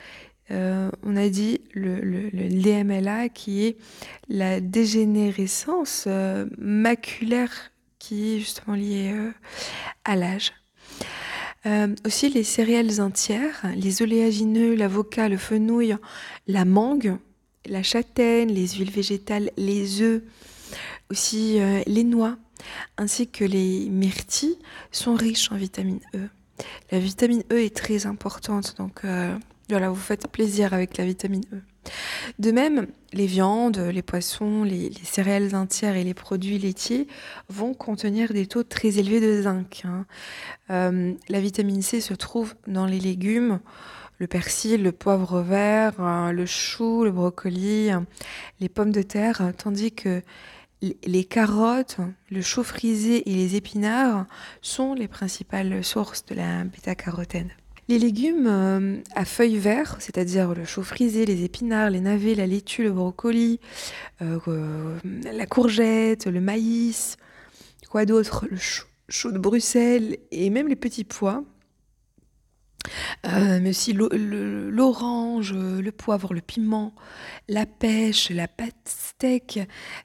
Euh, 0.51 0.91
on 1.03 1.17
a 1.17 1.29
dit 1.29 1.61
le, 1.73 2.31
DMLA 2.33 3.29
qui 3.31 3.65
est 3.65 3.77
la 4.29 4.61
dégénérescence 4.61 6.05
euh, 6.07 6.47
maculaire 6.59 7.71
qui 7.99 8.35
est 8.35 8.39
justement 8.41 8.77
liée 8.77 9.13
euh, 9.15 9.31
à 10.05 10.17
l'âge. 10.17 10.53
aussi 12.05 12.29
les 12.29 12.45
céréales 12.45 13.01
entières, 13.01 13.63
les 13.75 14.03
oléagineux, 14.03 14.75
l'avocat, 14.75 15.31
le 15.31 15.39
fenouil, 15.39 15.97
la 16.47 16.67
mangue, 16.67 17.17
la 17.65 17.83
châtaigne, 17.83 18.53
les 18.53 18.69
huiles 18.69 18.91
végétales, 18.91 19.51
les 19.57 20.03
œufs, 20.03 20.23
aussi 21.11 21.59
les 21.87 22.05
noix, 22.05 22.37
ainsi 22.99 23.29
que 23.29 23.47
les 23.47 23.89
myrtilles 23.89 24.59
sont 24.93 25.15
riches 25.15 25.51
en 25.53 25.57
vitamine 25.57 26.01
E. 26.15 26.29
La 26.93 26.99
vitamine 26.99 27.45
E 27.51 27.63
est 27.63 27.75
très 27.75 28.05
importante, 28.05 28.75
donc 28.77 29.01
voilà, 29.71 29.89
vous 29.89 29.97
faites 29.97 30.29
plaisir 30.29 30.75
avec 30.75 30.97
la 30.99 31.05
vitamine 31.05 31.45
E. 31.53 31.63
De 32.39 32.51
même, 32.51 32.87
les 33.13 33.27
viandes, 33.27 33.79
les 33.79 34.03
poissons, 34.03 34.65
les, 34.65 34.93
céréales 35.03 35.55
entières 35.55 35.97
et 35.97 36.05
les 36.05 36.15
produits 36.15 36.59
laitiers 36.59 37.07
vont 37.49 37.75
contenir 37.75 38.33
des 38.33 38.47
taux 38.47 38.63
très 38.63 38.99
élevés 38.99 39.21
de 39.21 39.43
zinc. 39.43 39.83
Hein. 39.85 40.07
Euh, 40.71 41.13
la 41.29 41.41
vitamine 41.41 41.83
C 41.83 42.01
se 42.01 42.15
trouve 42.15 42.55
dans 42.67 42.87
les 42.87 43.01
légumes, 43.01 43.61
le 44.19 44.27
persil, 44.27 44.83
le 44.83 44.93
poivre 44.93 45.41
vert, 45.41 45.95
euh, 45.99 46.33
le 46.33 46.47
chou, 46.47 47.05
le 47.05 47.11
brocoli, 47.11 47.91
les 48.61 48.69
pommes 48.69 48.93
de 48.93 49.03
terre, 49.03 49.53
tandis 49.57 49.93
que 49.93 50.23
les 50.81 51.25
carottes, 51.25 51.99
le 52.31 52.43
chou 52.43 52.63
frisé 52.63 53.31
et 53.31 53.35
les 53.35 53.57
épinards 53.57 54.27
sont 54.61 54.95
les 54.95 55.09
principales 55.09 55.83
sources 55.83 56.27
de 56.27 56.35
la 56.35 56.65
bêta-carotène. 56.65 57.51
Les 57.89 57.99
légumes 57.99 58.47
euh, 58.47 58.97
à 59.15 59.27
feuilles 59.27 59.59
vertes, 59.59 60.01
c'est-à-dire 60.01 60.55
le 60.55 60.65
chou 60.65 60.83
frisé, 60.83 61.27
les 61.27 61.45
épinards, 61.45 61.91
les 61.91 62.01
navets, 62.01 62.35
la 62.35 62.47
laitue, 62.47 62.83
le 62.83 62.93
brocoli, 62.93 63.61
euh, 64.23 64.39
euh, 64.49 64.99
la 65.05 65.45
courgette, 65.45 66.27
le 66.27 66.41
maïs, 66.41 67.19
quoi 67.91 68.07
d'autre, 68.07 68.47
le 68.51 68.57
chou 69.09 69.33
de 69.33 69.39
Bruxelles 69.39 70.17
et 70.31 70.49
même 70.49 70.69
les 70.69 70.77
petits 70.77 71.05
pois, 71.05 71.45
euh, 73.27 73.59
mais 73.61 73.71
aussi 73.71 73.93
l'orange, 73.93 75.55
le 75.55 75.91
poivre, 75.91 76.35
le 76.35 76.41
piment, 76.41 76.95
la 77.49 77.67
pêche, 77.67 78.31
la 78.31 78.49
pastèque, 78.49 79.61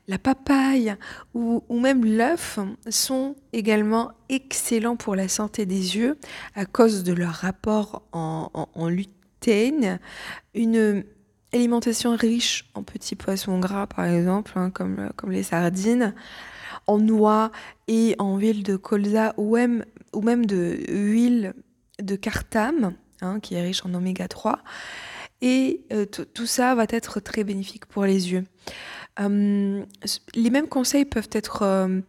la 0.07 0.17
papaye 0.17 0.95
ou, 1.33 1.61
même 1.69 2.05
l'œuf 2.05 2.59
sont 2.89 3.35
également 3.53 4.11
excellents 4.29 4.95
pour 4.95 5.15
la 5.15 5.27
santé 5.27 5.65
des 5.65 5.97
yeux 5.97 6.17
à 6.55 6.65
cause 6.65 7.03
de 7.03 7.13
leur 7.13 7.33
rapport 7.33 8.03
en, 8.11 8.89
lutéine. 8.89 9.99
Une 10.53 11.03
alimentation 11.53 12.15
riche 12.15 12.69
en 12.75 12.83
petits 12.83 13.15
poissons 13.15 13.59
gras, 13.59 13.87
par 13.87 14.05
exemple, 14.05 14.53
hein, 14.55 14.69
comme, 14.69 15.09
comme 15.15 15.31
les 15.31 15.43
sardines, 15.43 16.13
en 16.87 16.97
noix 16.97 17.51
et 17.87 18.15
en 18.19 18.37
huile 18.37 18.63
de 18.63 18.75
colza 18.75 19.33
ou 19.37 19.55
même, 19.55 19.85
ou 20.13 20.21
même 20.21 20.45
de 20.45 20.79
huile 20.89 21.53
de 22.01 22.15
cartame, 22.15 22.93
hein, 23.21 23.39
qui 23.39 23.55
est 23.55 23.61
riche 23.61 23.85
en 23.85 23.93
oméga 23.93 24.27
3. 24.27 24.59
Et 25.41 25.85
euh, 25.93 26.05
tout 26.05 26.45
ça 26.45 26.75
va 26.75 26.85
être 26.89 27.19
très 27.19 27.43
bénéfique 27.43 27.85
pour 27.85 28.03
les 28.03 28.31
yeux. 28.31 28.43
Hum, 29.17 29.85
les 30.35 30.49
mêmes 30.49 30.67
conseils 30.67 31.05
peuvent 31.05 31.29
être, 31.31 31.63
euh, 31.63 32.01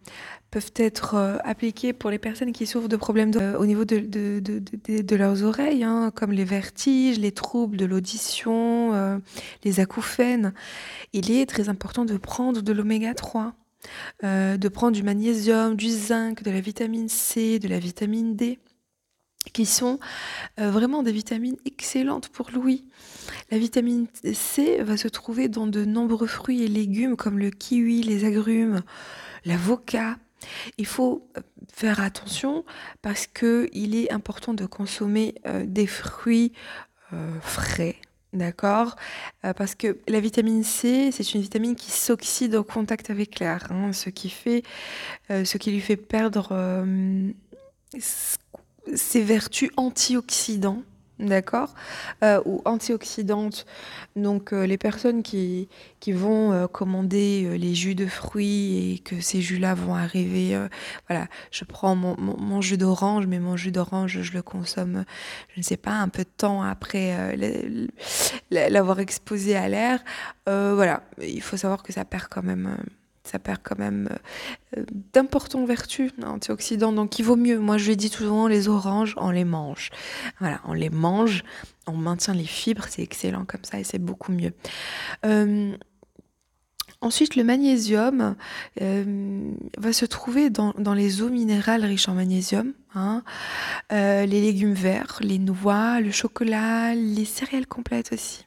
peuvent 0.49 0.71
être 0.75 1.15
euh, 1.15 1.37
appliqués 1.43 1.93
pour 1.93 2.09
les 2.09 2.19
personnes 2.19 2.51
qui 2.51 2.65
souffrent 2.65 2.89
de 2.89 2.97
problèmes 2.97 3.31
au 3.57 3.65
niveau 3.65 3.85
de, 3.85 3.99
de, 3.99 5.15
leurs 5.15 5.43
oreilles, 5.43 5.83
hein, 5.83 6.11
comme 6.13 6.31
les 6.31 6.43
vertiges, 6.43 7.19
les 7.19 7.31
troubles 7.31 7.77
de 7.77 7.85
l'audition, 7.85 9.21
les 9.63 9.79
acouphènes. 9.79 10.53
Il 11.13 11.31
est 11.31 11.45
très 11.45 11.69
important 11.69 12.05
de 12.05 12.17
prendre 12.17 12.61
de 12.61 12.73
l'oméga 12.73 13.13
3. 13.13 13.53
de 14.23 14.67
prendre 14.67 14.93
du 14.93 15.03
magnésium, 15.03 15.75
du 15.75 15.89
zinc, 15.89 16.43
de 16.43 16.51
la 16.51 16.61
vitamine 16.61 17.09
C, 17.09 17.59
de 17.59 17.67
la 17.67 17.79
vitamine 17.79 18.35
D 18.35 18.59
qui 19.43 19.65
sont 19.65 19.99
euh, 20.59 20.71
vraiment 20.71 21.03
des 21.03 21.11
vitamines 21.11 21.57
excellentes 21.65 22.29
pour 22.29 22.51
l'ouïe. 22.51 22.85
La 23.49 23.57
vitamine 23.57 24.07
C 24.33 24.81
va 24.81 24.97
se 24.97 25.07
trouver 25.07 25.47
dans 25.47 25.67
de 25.67 25.85
nombreux 25.85 26.27
fruits 26.27 26.63
et 26.63 26.67
légumes 26.67 27.15
comme 27.15 27.39
le 27.39 27.49
kiwi, 27.49 28.03
les 28.03 28.25
agrumes, 28.25 28.81
l'avocat. 29.45 30.17
Il 30.77 30.85
faut 30.85 31.27
euh, 31.37 31.41
faire 31.71 32.01
attention 32.01 32.65
parce 33.01 33.27
qu'il 33.27 33.95
est 33.95 34.11
important 34.11 34.53
de 34.53 34.65
consommer 34.65 35.35
euh, 35.45 35.65
des 35.65 35.87
fruits 35.87 36.53
frais, 37.41 37.97
D'accord? 38.31 38.95
Parce 39.41 39.75
que 39.75 39.97
la 40.07 40.21
vitamine 40.21 40.63
C, 40.63 41.09
c'est 41.11 41.33
une 41.33 41.41
vitamine 41.41 41.75
qui 41.75 41.91
s'oxyde 41.91 42.55
au 42.55 42.63
contact 42.63 43.09
avec 43.09 43.37
l'air, 43.39 43.67
hein, 43.69 43.91
ce 43.91 44.09
qui 44.09 44.29
fait, 44.29 44.63
ce 45.27 45.57
qui 45.57 45.71
lui 45.71 45.81
fait 45.81 45.97
perdre 45.97 46.53
ces 48.95 49.21
vertus 49.21 49.69
antioxydants, 49.77 50.83
d'accord 51.19 51.73
euh, 52.23 52.41
Ou 52.45 52.61
antioxydantes. 52.65 53.65
Donc 54.15 54.53
euh, 54.53 54.65
les 54.65 54.77
personnes 54.77 55.23
qui, 55.23 55.69
qui 55.99 56.11
vont 56.11 56.51
euh, 56.51 56.67
commander 56.67 57.57
les 57.57 57.75
jus 57.75 57.95
de 57.95 58.07
fruits 58.07 58.93
et 58.93 58.99
que 58.99 59.21
ces 59.21 59.41
jus-là 59.41 59.75
vont 59.75 59.95
arriver, 59.95 60.57
voilà, 61.07 61.27
je 61.51 61.63
prends 61.63 61.95
mon, 61.95 62.15
mon, 62.17 62.61
jus 62.61 62.77
d'orange, 62.77 63.27
mais 63.27 63.39
mon 63.39 63.55
jus 63.55 63.71
d'orange, 63.71 64.21
je 64.21 64.33
le 64.33 64.41
consomme, 64.41 65.05
je 65.53 65.59
ne 65.59 65.63
sais 65.63 65.77
pas, 65.77 65.93
un 65.93 66.09
peu 66.09 66.23
de 66.23 66.29
temps 66.35 66.63
après 66.63 67.37
l'avoir 68.51 68.99
exposé 68.99 69.55
à 69.55 69.67
l'air. 69.69 70.03
voilà, 70.45 71.03
il 71.21 71.41
faut 71.41 71.57
savoir 71.57 71.83
que 71.83 71.93
ça 71.93 72.05
perd 72.05 72.27
quand 72.29 72.43
même 72.43 72.77
ça 73.31 73.39
perd 73.39 73.59
quand 73.63 73.79
même 73.79 74.09
euh, 74.77 74.83
d'importantes 75.13 75.65
vertus 75.65 76.11
antioxydants. 76.21 76.91
Donc 76.91 77.17
il 77.17 77.23
vaut 77.23 77.37
mieux, 77.37 77.59
moi 77.59 77.77
je 77.77 77.93
dis 77.93 78.09
souvent, 78.09 78.47
les 78.47 78.67
oranges, 78.67 79.13
on 79.17 79.31
les 79.31 79.45
mange. 79.45 79.89
Voilà, 80.39 80.59
on 80.65 80.73
les 80.73 80.89
mange, 80.89 81.43
on 81.87 81.93
maintient 81.93 82.33
les 82.33 82.45
fibres, 82.45 82.85
c'est 82.89 83.01
excellent 83.01 83.45
comme 83.45 83.63
ça 83.63 83.79
et 83.79 83.83
c'est 83.83 83.99
beaucoup 83.99 84.33
mieux. 84.33 84.51
Euh, 85.25 85.73
ensuite, 86.99 87.37
le 87.37 87.45
magnésium 87.45 88.35
euh, 88.81 89.51
va 89.77 89.93
se 89.93 90.05
trouver 90.05 90.49
dans, 90.49 90.93
les 90.93 91.21
eaux 91.21 91.29
minérales 91.29 91.85
riches 91.85 92.09
en 92.09 92.15
magnésium, 92.15 92.73
hein. 92.95 93.23
les 93.91 94.27
légumes 94.27 94.73
verts, 94.73 95.19
les 95.21 95.39
noix, 95.39 96.01
le 96.01 96.11
chocolat, 96.11 96.93
les 96.95 97.25
céréales 97.25 97.67
complètes 97.67 98.11
aussi. 98.11 98.45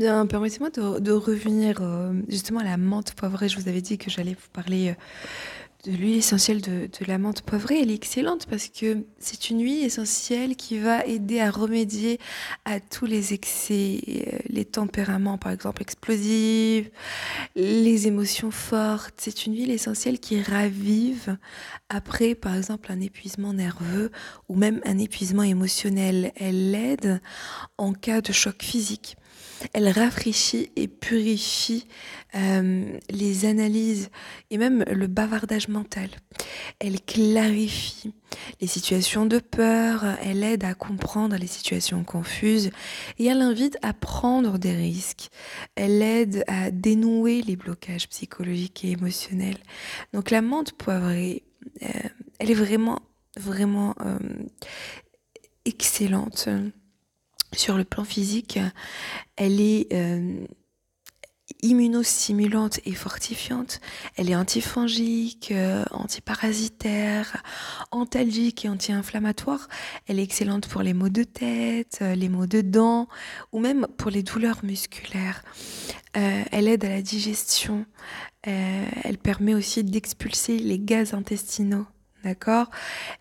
Permettez-moi 0.00 0.70
de, 0.70 1.12
revenir 1.12 1.80
euh, 1.82 2.14
justement 2.26 2.60
à 2.60 2.64
la 2.64 2.78
menthe 2.78 3.12
poivrée. 3.12 3.50
Je 3.50 3.58
vous 3.58 3.68
avais 3.68 3.82
dit 3.82 3.98
que 3.98 4.08
j'allais 4.10 4.32
vous 4.32 4.48
parler 4.50 4.88
euh, 4.88 4.94
de 5.84 5.94
l'huile 5.94 6.16
essentielle 6.16 6.62
de, 6.62 6.88
la 7.06 7.18
menthe 7.18 7.42
poivrée. 7.42 7.82
Elle 7.82 7.90
est 7.90 7.96
excellente 7.96 8.46
parce 8.46 8.68
que 8.68 9.04
c'est 9.18 9.50
une 9.50 9.60
huile 9.60 9.84
essentielle 9.84 10.56
qui 10.56 10.78
va 10.78 11.04
aider 11.04 11.40
à 11.40 11.50
remédier 11.50 12.18
à 12.64 12.80
tous 12.80 13.04
les 13.04 13.34
excès, 13.34 14.00
euh, 14.08 14.38
les 14.48 14.64
tempéraments 14.64 15.36
par 15.36 15.52
exemple 15.52 15.82
explosifs, 15.82 16.90
les 17.54 18.06
émotions 18.06 18.50
fortes. 18.50 19.16
C'est 19.18 19.44
une 19.44 19.54
huile 19.54 19.70
essentielle 19.70 20.18
qui 20.18 20.40
ravive 20.40 21.36
après 21.90 22.34
par 22.34 22.54
exemple 22.54 22.90
un 22.90 23.02
épuisement 23.02 23.52
nerveux 23.52 24.10
ou 24.48 24.56
même 24.56 24.80
un 24.86 24.96
épuisement 24.96 25.42
émotionnel. 25.42 26.32
Elle 26.36 26.70
l'aide 26.70 27.20
en 27.76 27.92
cas 27.92 28.22
de 28.22 28.32
choc 28.32 28.62
physique. 28.62 29.18
Elle 29.72 29.88
rafraîchit 29.88 30.70
et 30.76 30.88
purifie 30.88 31.86
euh, 32.34 32.98
les 33.10 33.44
analyses 33.44 34.10
et 34.50 34.58
même 34.58 34.84
le 34.90 35.06
bavardage 35.06 35.68
mental. 35.68 36.08
Elle 36.78 37.00
clarifie 37.00 38.12
les 38.60 38.66
situations 38.66 39.26
de 39.26 39.38
peur, 39.38 40.04
elle 40.22 40.44
aide 40.44 40.64
à 40.64 40.74
comprendre 40.74 41.36
les 41.36 41.46
situations 41.46 42.04
confuses 42.04 42.70
et 43.18 43.26
elle 43.26 43.42
invite 43.42 43.76
à 43.82 43.92
prendre 43.92 44.58
des 44.58 44.74
risques. 44.74 45.28
Elle 45.74 46.02
aide 46.02 46.44
à 46.46 46.70
dénouer 46.70 47.42
les 47.42 47.56
blocages 47.56 48.08
psychologiques 48.08 48.84
et 48.84 48.92
émotionnels. 48.92 49.58
Donc 50.12 50.30
la 50.30 50.42
menthe 50.42 50.72
poivrée, 50.72 51.42
euh, 51.82 51.88
elle 52.38 52.50
est 52.50 52.54
vraiment, 52.54 53.00
vraiment 53.36 53.94
euh, 54.00 54.18
excellente 55.64 56.48
sur 57.54 57.76
le 57.76 57.84
plan 57.84 58.04
physique, 58.04 58.58
elle 59.36 59.60
est 59.60 59.92
euh, 59.92 60.44
immunostimulante 61.62 62.80
et 62.84 62.92
fortifiante. 62.92 63.80
Elle 64.16 64.30
est 64.30 64.36
antifongique, 64.36 65.50
euh, 65.52 65.84
antiparasitaire, 65.90 67.42
antalgique 67.90 68.64
et 68.64 68.68
anti-inflammatoire. 68.68 69.68
Elle 70.06 70.20
est 70.20 70.22
excellente 70.22 70.68
pour 70.68 70.82
les 70.82 70.94
maux 70.94 71.08
de 71.08 71.24
tête, 71.24 71.98
euh, 72.02 72.14
les 72.14 72.28
maux 72.28 72.46
de 72.46 72.60
dents 72.60 73.08
ou 73.52 73.58
même 73.58 73.86
pour 73.96 74.10
les 74.10 74.22
douleurs 74.22 74.64
musculaires. 74.64 75.42
elle 76.12 76.68
aide 76.68 76.84
à 76.84 76.88
la 76.88 77.02
digestion. 77.02 77.84
elle 78.42 79.18
permet 79.22 79.54
aussi 79.54 79.84
d'expulser 79.84 80.58
les 80.58 80.78
gaz 80.78 81.14
intestinaux. 81.14 81.86
D'accord? 82.24 82.70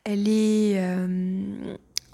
Elle 0.03 0.27
est 0.27 0.75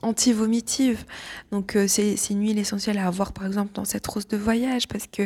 anti-vomitive. 0.06 1.04
Donc 1.52 1.76
euh, 1.76 1.88
c'est 1.88 2.16
une 2.30 2.42
huile 2.42 2.60
essentielle 2.60 2.98
à 2.98 3.08
avoir 3.08 3.34
par 3.34 3.46
exemple 3.46 3.72
dans 3.74 3.86
cette 3.86 4.06
rose 4.08 4.28
de 4.28 4.38
voyage 4.38 4.88
parce 4.88 5.08
que 5.08 5.24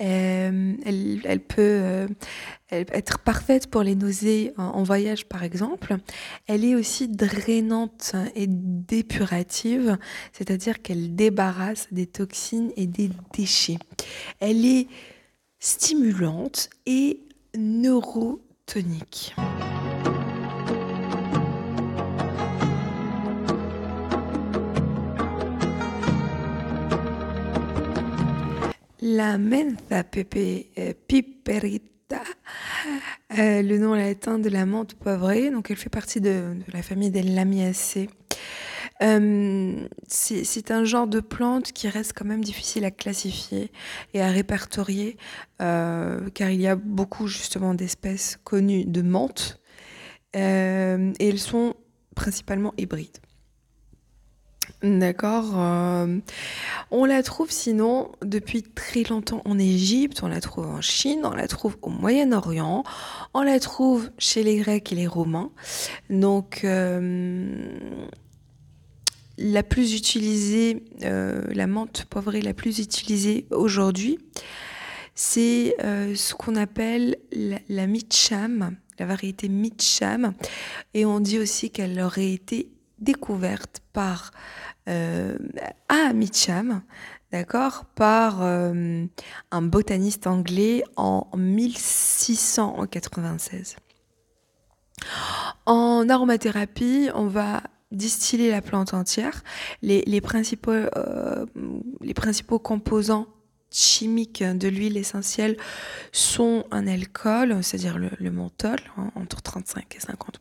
euh, 0.00 0.74
elle, 0.84 1.40
peut 1.40 1.60
euh, 1.60 2.06
être 2.70 3.18
parfaite 3.18 3.68
pour 3.68 3.82
les 3.82 3.94
nausées 3.94 4.52
en, 4.56 4.82
voyage 4.82 5.26
par 5.26 5.42
exemple. 5.42 5.96
Elle 6.46 6.64
est 6.64 6.74
aussi 6.74 7.08
drainante 7.08 8.14
et 8.34 8.46
dépurative, 8.48 9.98
c'est-à-dire 10.32 10.80
qu'elle 10.82 11.14
débarrasse 11.14 11.88
des 11.90 12.06
toxines 12.06 12.72
et 12.76 12.86
des 12.86 13.10
déchets. 13.34 13.78
Elle 14.40 14.64
est 14.64 14.86
stimulante 15.58 16.70
et 16.86 17.20
neurotonique. 17.56 19.34
La 29.12 29.36
mentha 29.36 30.04
euh, 30.16 30.92
piperita, 31.06 32.22
euh, 33.38 33.62
le 33.62 33.78
nom 33.78 33.94
latin 33.94 34.38
de 34.38 34.48
la 34.48 34.64
menthe 34.64 34.94
poivrée. 34.94 35.50
Donc, 35.50 35.70
elle 35.70 35.76
fait 35.76 35.90
partie 35.90 36.20
de, 36.20 36.56
la 36.72 36.82
famille 36.82 37.10
des 37.10 37.22
Lamiaceae. 37.22 38.08
Euh, 39.02 39.86
c'est 40.06 40.70
un 40.70 40.84
genre 40.84 41.06
de 41.06 41.20
plante 41.20 41.72
qui 41.72 41.88
reste 41.88 42.12
quand 42.14 42.24
même 42.24 42.44
difficile 42.44 42.84
à 42.84 42.90
classifier 42.90 43.70
et 44.14 44.22
à 44.22 44.28
répertorier, 44.28 45.16
car 45.58 46.50
il 46.50 46.60
y 46.60 46.68
a 46.68 46.76
beaucoup 46.76 47.26
justement 47.26 47.74
d'espèces 47.74 48.38
connues 48.44 48.84
de 48.84 49.02
menthe, 49.02 49.60
et 50.34 50.38
elles 50.38 51.38
sont 51.38 51.74
principalement 52.14 52.74
hybrides. 52.78 53.18
D'accord. 54.82 55.52
Euh, 55.54 56.18
on 56.90 57.04
la 57.04 57.22
trouve 57.22 57.52
sinon 57.52 58.10
depuis 58.20 58.64
très 58.64 59.04
longtemps 59.04 59.40
en 59.44 59.58
Égypte, 59.58 60.22
on 60.24 60.28
la 60.28 60.40
trouve 60.40 60.66
en 60.66 60.80
Chine, 60.80 61.20
on 61.24 61.30
la 61.34 61.46
trouve 61.46 61.76
au 61.82 61.90
Moyen-Orient, 61.90 62.82
on 63.32 63.42
la 63.42 63.60
trouve 63.60 64.10
chez 64.18 64.42
les 64.42 64.56
Grecs 64.56 64.92
et 64.92 64.96
les 64.96 65.06
Romains. 65.06 65.50
Donc 66.10 66.62
euh, 66.64 67.78
la 69.38 69.62
plus 69.62 69.94
utilisée, 69.94 70.82
euh, 71.04 71.42
la 71.52 71.68
menthe 71.68 72.06
poivrée 72.06 72.42
la 72.42 72.54
plus 72.54 72.80
utilisée 72.80 73.46
aujourd'hui, 73.50 74.18
c'est 75.14 75.76
ce 75.80 76.34
qu'on 76.34 76.56
appelle 76.56 77.18
la, 77.30 77.58
la 77.68 77.86
mitcham, 77.86 78.76
la 78.98 79.06
variété 79.06 79.48
mitcham, 79.48 80.32
et 80.94 81.04
on 81.04 81.20
dit 81.20 81.38
aussi 81.38 81.70
qu'elle 81.70 82.00
aurait 82.00 82.32
été 82.32 82.71
découverte 83.02 83.82
par 83.92 84.30
euh, 84.88 85.36
à 85.88 86.12
Mitcham, 86.12 86.82
d'accord, 87.30 87.84
par 87.94 88.42
euh, 88.42 89.06
un 89.50 89.62
botaniste 89.62 90.26
anglais 90.26 90.82
en 90.96 91.28
1696. 91.36 93.76
En 95.66 96.08
aromathérapie, 96.08 97.10
on 97.14 97.26
va 97.26 97.62
distiller 97.92 98.50
la 98.50 98.62
plante 98.62 98.94
entière. 98.94 99.42
Les, 99.82 100.20
principaux, 100.20 100.72
euh, 100.72 101.46
les 102.00 102.14
principaux 102.14 102.58
composants 102.58 103.26
chimiques 103.70 104.42
de 104.42 104.68
l'huile 104.68 104.96
essentielle 104.96 105.56
sont 106.12 106.64
un 106.70 106.86
alcool, 106.86 107.62
c'est-à-dire 107.62 107.98
le, 107.98 108.30
menthol, 108.30 108.78
hein, 108.96 109.10
entre 109.14 109.42
35 109.42 109.96
et 109.96 110.00
50 110.00 110.40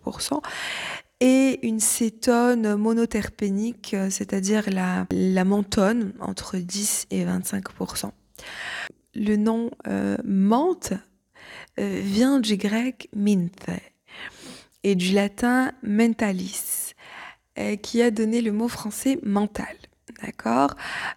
et 1.22 1.66
une 1.66 1.80
cétone 1.80 2.76
monoterpénique, 2.76 3.94
euh, 3.94 4.10
c'est-à-dire 4.10 4.70
la, 4.72 5.06
la 5.12 5.46
menthone, 5.46 6.14
entre 6.20 6.58
10 6.58 7.08
et 7.12 7.24
25% 7.24 8.10
Le 9.14 9.36
nom 9.36 9.70
euh, 9.88 10.18
menthe 10.26 10.94
euh, 11.80 12.02
vient 12.04 12.40
du 12.40 12.58
grec 12.58 13.08
minthe 13.16 13.70
et 14.84 14.96
du 14.96 15.14
latin 15.14 15.72
mentalis, 15.84 16.96
qui 17.84 18.02
a 18.02 18.10
donné 18.10 18.42
le 18.42 18.52
mot 18.52 18.68
français 18.68 19.20
mental. 19.22 19.76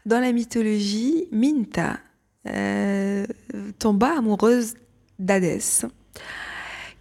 Dans 0.04 0.20
la 0.20 0.32
mythologie, 0.32 1.28
Minta 1.32 1.98
tomba 3.78 4.18
amoureuse 4.18 4.74
d'Hadès 5.18 5.86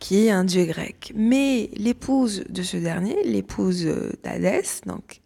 qui 0.03 0.27
est 0.27 0.31
un 0.31 0.43
dieu 0.43 0.65
grec. 0.65 1.13
Mais 1.15 1.69
l'épouse 1.77 2.43
de 2.49 2.61
ce 2.61 2.75
dernier, 2.75 3.15
l'épouse 3.23 3.87
d'Hadès, 4.21 4.81
donc 4.85 5.21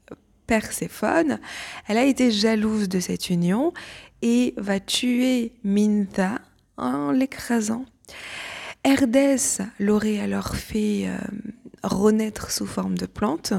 Perséphone, 0.46 1.40
elle 1.88 1.98
a 1.98 2.06
été 2.06 2.30
jalouse 2.30 2.88
de 2.88 3.00
cette 3.00 3.32
union 3.32 3.74
et 4.22 4.54
va 4.56 4.80
tuer 4.80 5.54
Mintha 5.64 6.42
en 6.78 7.10
l'écrasant. 7.10 7.86
Herdès 8.84 9.64
l'aurait 9.80 10.20
alors 10.20 10.56
fait 10.56 11.08
euh, 11.08 11.18
renaître 11.82 12.52
sous 12.52 12.68
forme 12.68 13.00
de 13.00 13.08
plante, 13.08 13.54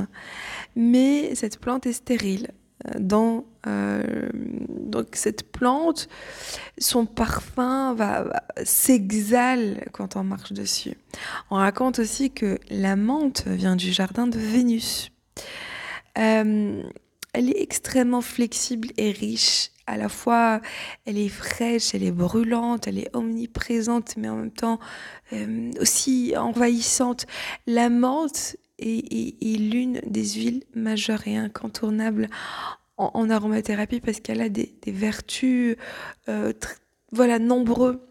mais 0.77 1.35
cette 1.35 1.59
plante 1.59 1.85
est 1.87 1.95
stérile. 1.95 2.53
Dans 2.99 3.45
euh, 3.67 4.29
cette 5.13 5.51
plante, 5.51 6.09
son 6.79 7.07
parfum 7.07 7.95
va, 7.95 8.45
s'exhale 8.63 9.85
quand 9.93 10.17
on 10.17 10.25
marche 10.25 10.53
dessus. 10.53 10.97
On 11.51 11.57
raconte 11.57 11.99
aussi 11.99 12.31
que 12.31 12.59
la 12.71 12.97
menthe 12.97 13.47
vient 13.47 13.77
du 13.77 13.93
jardin 13.93 14.27
de 14.27 14.39
Vénus. 14.39 15.11
Euh, 16.19 16.83
elle 17.33 17.51
est 17.51 17.61
extrêmement 17.61 18.23
flexible 18.23 18.89
et 18.97 19.11
riche. 19.11 19.71
À 19.87 19.97
la 19.97 20.09
fois, 20.09 20.61
elle 21.07 21.19
est 21.19 21.29
fraîche, 21.29 21.95
elle 21.95 22.03
est 22.03 22.13
brûlante, 22.13 22.87
elle 22.87 22.99
est 22.99 23.15
omniprésente, 23.15 24.17
mais 24.17 24.29
en 24.29 24.37
même 24.37 24.51
temps 24.51 24.79
euh, 25.33 25.71
aussi 25.81 26.35
envahissante. 26.37 27.27
La 27.67 27.89
menthe 27.89 28.57
est 28.79 29.59
l'une 29.59 30.01
des 30.07 30.25
huiles 30.31 30.65
majeures 30.75 31.27
et 31.27 31.37
incontournables 31.37 32.29
en, 32.99 33.31
aromathérapie 33.31 34.01
parce 34.01 34.21
qu'elle 34.21 34.41
a 34.41 34.49
des, 34.49 34.75
vertus 34.87 35.77
euh, 36.29 36.53
voilà, 37.13 37.39
nombreux. 37.39 38.05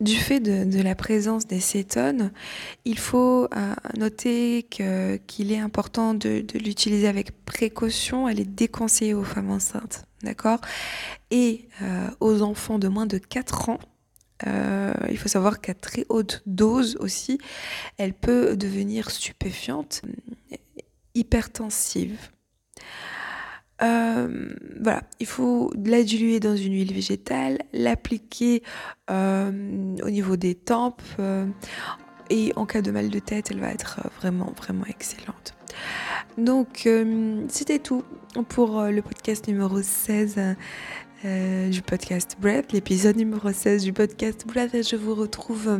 Du 0.00 0.16
fait 0.16 0.40
de, 0.40 0.82
la 0.82 0.96
présence 0.96 1.46
des 1.46 1.60
cétones, 1.60 2.32
il 2.84 2.98
faut 2.98 3.46
euh, 3.56 3.74
noter 3.96 4.64
qu'il 4.64 5.52
est 5.52 5.58
important 5.58 6.14
de, 6.14 6.44
l'utiliser 6.54 7.06
avec 7.06 7.44
précaution. 7.44 8.28
Elle 8.28 8.40
est 8.40 8.44
déconseillée 8.44 9.14
aux 9.14 9.22
femmes 9.22 9.50
enceintes, 9.50 10.04
d'accord? 10.22 10.60
Et 11.30 11.68
euh, 11.80 12.08
aux 12.20 12.42
enfants 12.42 12.78
de 12.78 12.88
moins 12.88 13.06
de 13.06 13.18
4 13.18 13.70
ans, 13.70 13.78
il 14.46 15.18
faut 15.18 15.28
savoir 15.28 15.60
qu'à 15.60 15.74
très 15.74 16.04
haute 16.08 16.42
dose 16.46 16.96
aussi, 17.00 17.38
elle 17.98 18.14
peut 18.14 18.56
devenir 18.56 19.10
stupéfiante, 19.10 20.02
hypertensive. 21.14 22.18
Euh, 23.82 24.54
voilà, 24.80 25.02
il 25.18 25.26
faut 25.26 25.72
la 25.84 26.02
diluer 26.02 26.40
dans 26.40 26.56
une 26.56 26.74
huile 26.74 26.92
végétale, 26.92 27.58
l'appliquer 27.72 28.62
euh, 29.10 29.96
au 30.02 30.10
niveau 30.10 30.36
des 30.36 30.54
tempes 30.54 31.02
euh, 31.18 31.46
et 32.30 32.52
en 32.56 32.66
cas 32.66 32.82
de 32.82 32.90
mal 32.90 33.10
de 33.10 33.18
tête, 33.18 33.50
elle 33.50 33.60
va 33.60 33.70
être 33.70 34.00
vraiment, 34.20 34.52
vraiment 34.56 34.86
excellente. 34.86 35.54
Donc, 36.38 36.88
c'était 37.48 37.78
tout 37.78 38.04
pour 38.48 38.82
le 38.82 39.02
podcast 39.02 39.46
numéro 39.46 39.82
16 39.82 40.56
du 41.24 41.80
podcast 41.80 42.36
Breath, 42.38 42.72
l'épisode 42.72 43.16
numéro 43.16 43.50
16 43.50 43.84
du 43.84 43.92
podcast 43.92 44.46
Breath. 44.46 44.74
Et 44.74 44.82
je 44.82 44.96
vous 44.96 45.14
retrouve 45.14 45.78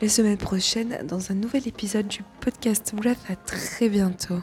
la 0.00 0.08
semaine 0.08 0.36
prochaine 0.36 0.98
dans 1.04 1.32
un 1.32 1.34
nouvel 1.34 1.66
épisode 1.66 2.06
du 2.06 2.20
podcast 2.40 2.94
Breath. 2.94 3.18
À 3.28 3.36
très 3.36 3.88
bientôt. 3.88 4.40